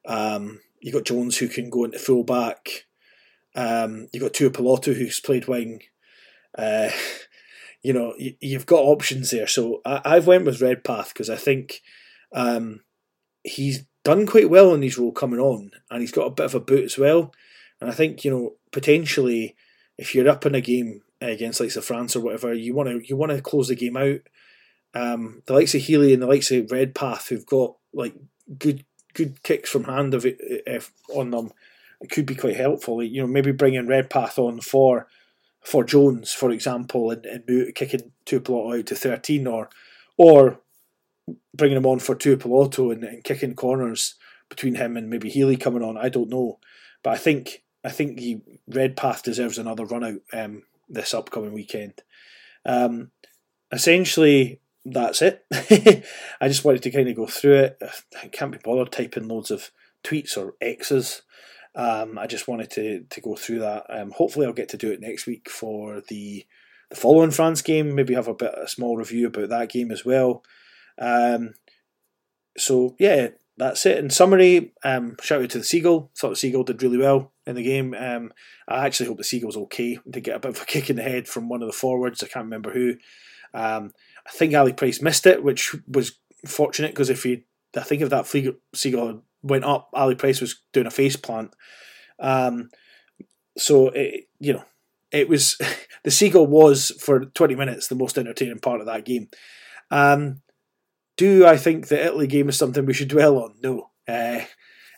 Um, 0.08 0.62
You've 0.86 0.94
got 0.94 1.06
Jones 1.06 1.40
who 1.40 1.48
can 1.48 1.72
go 1.72 1.86
into 1.86 1.98
full 1.98 2.24
back. 2.24 2.86
Um, 3.56 4.08
you've 4.14 4.22
got 4.22 4.34
Tuipulotu 4.34 4.94
who's 4.94 5.20
played 5.20 5.48
wing. 5.48 5.82
Uh, 6.56 6.92
you 7.82 7.92
know, 7.92 8.14
you, 8.20 8.56
have 8.56 8.68
got 8.68 8.84
options 8.84 9.32
there. 9.32 9.48
So 9.48 9.82
I, 9.84 10.14
have 10.14 10.28
went 10.28 10.46
with 10.46 10.62
Redpath 10.62 11.08
because 11.12 11.28
I 11.28 11.38
think 11.38 11.82
um, 12.32 12.82
he's 13.42 13.84
done 14.04 14.28
quite 14.28 14.52
well 14.52 14.76
in 14.76 14.84
his 14.84 15.00
role 15.00 15.12
coming 15.12 15.40
on, 15.40 15.72
and 15.90 16.02
he's 16.02 16.12
got 16.12 16.28
a 16.28 16.32
bit 16.32 16.46
of 16.46 16.54
a 16.54 16.60
boot 16.60 16.84
as 16.84 17.00
well. 17.00 17.34
And 17.82 17.90
I 17.90 17.94
think 17.94 18.24
you 18.24 18.30
know 18.30 18.54
potentially 18.72 19.56
if 19.98 20.14
you're 20.14 20.30
up 20.30 20.46
in 20.46 20.54
a 20.54 20.62
game 20.62 21.02
against 21.20 21.60
like 21.60 21.74
the 21.74 21.82
France 21.82 22.16
or 22.16 22.22
whatever, 22.22 22.54
you 22.54 22.76
want 22.76 22.90
to 22.90 23.02
you 23.10 23.18
want 23.18 23.32
to 23.32 23.42
close 23.42 23.70
the 23.70 23.76
game 23.76 23.98
out. 23.98 24.20
Um, 24.94 25.42
the 25.48 25.54
likes 25.54 25.74
of 25.74 25.82
Healy 25.82 26.14
and 26.14 26.22
the 26.22 26.28
likes 26.28 26.52
of 26.52 26.72
Redpath 26.72 27.30
who've 27.30 27.46
got 27.46 27.76
like 27.92 28.14
good 28.60 28.86
good 29.16 29.42
kicks 29.42 29.70
from 29.70 29.86
hand 29.86 30.14
of 30.14 30.26
it 30.26 30.38
if, 30.40 30.92
on 31.10 31.32
them, 31.32 31.52
it 32.02 32.12
could 32.12 32.28
be 32.28 32.36
quite 32.36 32.56
helpful. 32.58 33.02
You 33.02 33.22
know, 33.22 33.28
maybe 33.28 33.52
bringing 33.52 33.88
Redpath 33.88 34.38
on 34.38 34.62
for 34.62 35.08
for 35.62 35.84
Jones, 35.84 36.32
for 36.32 36.52
example, 36.52 37.10
and, 37.10 37.26
and 37.26 37.74
kicking 37.74 38.12
Tuipulotu 38.28 38.80
out 38.80 38.86
to 38.86 38.96
thirteen, 38.96 39.48
or 39.48 39.70
or 40.18 40.60
bringing 41.56 41.78
him 41.78 41.88
on 41.88 42.00
for 42.00 42.16
Tuipulotu 42.16 42.92
and, 42.92 43.04
and 43.04 43.24
kicking 43.24 43.56
corners 43.56 44.16
between 44.50 44.76
him 44.76 44.96
and 44.96 45.10
maybe 45.10 45.30
Healy 45.30 45.58
coming 45.58 45.82
on. 45.82 45.98
I 45.98 46.10
don't 46.10 46.30
know, 46.30 46.60
but 47.02 47.14
I 47.14 47.18
think 47.18 47.64
I 47.84 47.90
think 47.90 48.20
he 48.20 48.42
Redpath 48.68 49.24
deserves 49.24 49.58
another 49.58 49.86
run 49.86 50.04
out 50.04 50.20
um, 50.34 50.64
this 50.88 51.14
upcoming 51.14 51.54
weekend. 51.54 52.04
Um, 52.66 53.12
essentially, 53.72 54.60
that's 54.86 55.22
it. 55.22 55.46
I 56.40 56.48
just 56.48 56.64
wanted 56.64 56.84
to 56.84 56.92
kind 56.92 57.10
of 57.10 57.16
go 57.16 57.26
through 57.26 57.56
it. 57.56 57.82
I 58.22 58.28
can't 58.28 58.52
be 58.52 58.60
bothered 58.64 58.92
typing 58.92 59.28
loads 59.28 59.52
of 59.52 59.72
tweets 60.04 60.38
or 60.38 60.54
X's. 60.62 61.24
Um, 61.74 62.18
I 62.18 62.28
just 62.28 62.48
wanted 62.48 62.72
to 62.72 63.04
to 63.10 63.22
go 63.22 63.36
through 63.36 63.60
that. 63.60 63.86
Um, 63.90 64.12
hopefully, 64.12 64.46
I'll 64.46 64.54
get 64.54 64.70
to 64.70 64.78
do 64.78 64.92
it 64.92 65.02
next 65.02 65.26
week 65.26 65.50
for 65.50 66.02
the 66.08 66.46
the 66.90 66.96
following 66.96 67.32
France 67.32 67.62
game. 67.62 67.96
Maybe 67.96 68.14
have 68.14 68.28
a 68.28 68.34
bit 68.34 68.54
a 68.56 68.68
small 68.68 68.96
review 68.96 69.28
about 69.28 69.50
that 69.50 69.70
game 69.70 69.92
as 69.92 70.06
well. 70.06 70.44
Um, 71.00 71.56
so 72.58 72.96
yeah, 73.00 73.30
that's 73.58 73.86
it. 73.86 73.98
In 73.98 74.10
summary, 74.10 74.74
um, 74.84 75.18
shout 75.22 75.42
out 75.42 75.50
to 75.50 75.58
the 75.58 75.64
Seagull. 75.64 76.12
Thought 76.18 76.30
the 76.30 76.36
Seagull 76.36 76.64
did 76.64 76.82
really 76.82 76.98
well 76.98 77.34
in 77.46 77.56
the 77.56 77.64
game. 77.64 77.94
Um, 77.98 78.32
I 78.68 78.86
actually 78.86 79.08
hope 79.08 79.18
the 79.18 79.24
Seagull's 79.24 79.58
okay 79.58 80.00
to 80.12 80.20
get 80.22 80.36
a 80.36 80.40
bit 80.40 80.56
of 80.56 80.62
a 80.62 80.66
kick 80.66 80.90
in 80.90 80.96
the 80.98 81.04
head 81.04 81.28
from 81.28 81.50
one 81.50 81.62
of 81.62 81.68
the 81.68 81.74
forwards. 81.74 82.24
I 82.24 82.28
can't 82.28 82.46
remember 82.46 82.72
who. 82.72 82.96
Um, 83.56 83.94
I 84.28 84.32
think 84.32 84.54
Ali 84.54 84.74
Price 84.74 85.02
missed 85.02 85.26
it, 85.26 85.44
which 85.44 85.76
was 85.88 86.18
fortunate 86.46 86.92
because 86.92 87.10
if 87.10 87.24
he, 87.24 87.46
I 87.76 87.82
think 87.82 88.02
if 88.02 88.10
that 88.10 88.28
seagull 88.74 89.24
went 89.42 89.64
up, 89.64 89.90
Ali 89.94 90.16
Price 90.16 90.42
was 90.42 90.62
doing 90.74 90.88
a 90.88 90.92
face 90.92 91.16
plant. 91.16 91.56
Um, 92.20 92.70
so 93.58 93.90
it, 93.90 94.26
you 94.40 94.54
know, 94.54 94.64
it 95.12 95.30
was 95.30 95.58
the 96.04 96.12
seagull 96.12 96.48
was 96.48 96.92
for 97.00 97.26
twenty 97.26 97.56
minutes 97.56 97.88
the 97.88 97.96
most 97.96 98.18
entertaining 98.18 98.60
part 98.60 98.82
of 98.82 98.88
that 98.88 99.06
game. 99.06 99.30
Um, 99.90 100.42
do 101.18 101.46
I 101.46 101.58
think 101.58 101.88
the 101.88 102.04
Italy 102.04 102.28
game 102.28 102.50
is 102.50 102.58
something 102.58 102.86
we 102.86 102.94
should 102.94 103.08
dwell 103.08 103.38
on? 103.38 103.56
No. 103.62 103.92
Uh, 104.08 104.42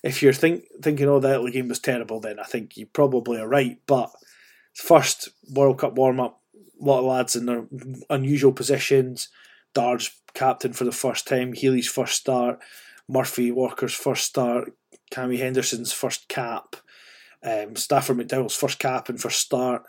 if 0.03 0.21
you're 0.21 0.33
think, 0.33 0.63
thinking, 0.81 1.07
oh, 1.07 1.19
the 1.19 1.33
Italy 1.33 1.51
game 1.51 1.67
was 1.67 1.79
terrible, 1.79 2.19
then 2.19 2.39
I 2.39 2.43
think 2.43 2.77
you 2.77 2.85
probably 2.85 3.39
are 3.39 3.47
right. 3.47 3.77
But 3.85 4.11
first 4.73 5.29
World 5.51 5.79
Cup 5.79 5.95
warm 5.95 6.19
up, 6.19 6.41
a 6.79 6.83
lot 6.83 6.99
of 6.99 7.05
lads 7.05 7.35
in 7.35 7.45
their 7.45 7.65
unusual 8.09 8.51
positions. 8.51 9.29
Darge 9.73 10.11
captain 10.33 10.73
for 10.73 10.85
the 10.85 10.91
first 10.91 11.27
time, 11.27 11.53
Healy's 11.53 11.87
first 11.87 12.15
start, 12.15 12.59
Murphy 13.07 13.51
Walker's 13.51 13.93
first 13.93 14.25
start, 14.25 14.73
Cammy 15.11 15.39
Henderson's 15.39 15.93
first 15.93 16.27
cap, 16.27 16.75
um, 17.43 17.75
Stafford 17.75 18.17
McDowell's 18.17 18.55
first 18.55 18.79
cap 18.79 19.09
and 19.09 19.21
first 19.21 19.39
start. 19.39 19.83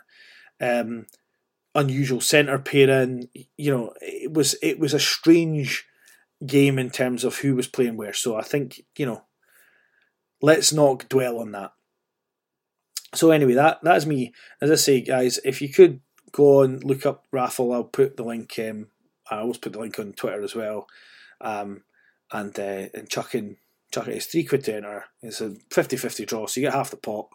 Um, 0.61 1.05
unusual 1.75 2.21
centre 2.21 2.59
pairing. 2.59 3.29
You 3.57 3.71
know, 3.71 3.93
it 4.01 4.33
was 4.33 4.55
it 4.61 4.79
was 4.79 4.93
a 4.93 4.99
strange 4.99 5.85
game 6.45 6.79
in 6.79 6.89
terms 6.89 7.23
of 7.23 7.37
who 7.37 7.55
was 7.55 7.67
playing 7.67 7.97
where. 7.97 8.13
So 8.13 8.35
I 8.35 8.41
think 8.41 8.81
you 8.97 9.05
know, 9.05 9.23
let's 10.41 10.73
not 10.73 11.09
dwell 11.09 11.39
on 11.39 11.51
that. 11.53 11.73
So 13.15 13.31
anyway, 13.31 13.53
that 13.53 13.79
that's 13.81 14.05
me. 14.05 14.33
As 14.61 14.71
I 14.71 14.75
say, 14.75 15.01
guys, 15.01 15.39
if 15.43 15.61
you 15.61 15.69
could 15.69 16.01
go 16.31 16.61
and 16.61 16.83
look 16.83 17.05
up 17.05 17.25
raffle, 17.31 17.73
I'll 17.73 17.83
put 17.83 18.17
the 18.17 18.23
link. 18.23 18.57
Um, 18.59 18.87
I 19.29 19.39
always 19.39 19.57
put 19.57 19.73
the 19.73 19.79
link 19.79 19.99
on 19.99 20.13
Twitter 20.13 20.43
as 20.43 20.55
well. 20.55 20.87
Um, 21.41 21.83
and 22.31 22.57
uh, 22.59 22.87
and 22.93 23.09
chuck 23.09 23.35
in 23.35 23.57
chuck 23.91 24.07
it. 24.07 24.15
It's 24.15 24.27
three 24.27 24.43
quid 24.43 24.63
to 24.65 24.75
enter. 24.75 25.05
It's 25.21 25.41
a 25.41 25.49
50-50 25.71 26.27
draw, 26.27 26.45
so 26.45 26.59
you 26.59 26.67
get 26.67 26.73
half 26.73 26.91
the 26.91 26.97
pot. 26.97 27.29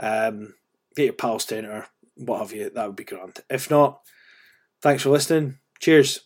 Um, 0.00 0.54
get 0.96 1.04
your 1.04 1.12
pals 1.12 1.44
to 1.46 1.58
enter, 1.58 1.86
what 2.16 2.40
have 2.40 2.52
you. 2.52 2.70
That 2.70 2.86
would 2.86 2.96
be 2.96 3.04
grand. 3.04 3.40
If 3.48 3.70
not, 3.70 4.00
thanks 4.82 5.02
for 5.02 5.10
listening. 5.10 5.58
Cheers. 5.78 6.20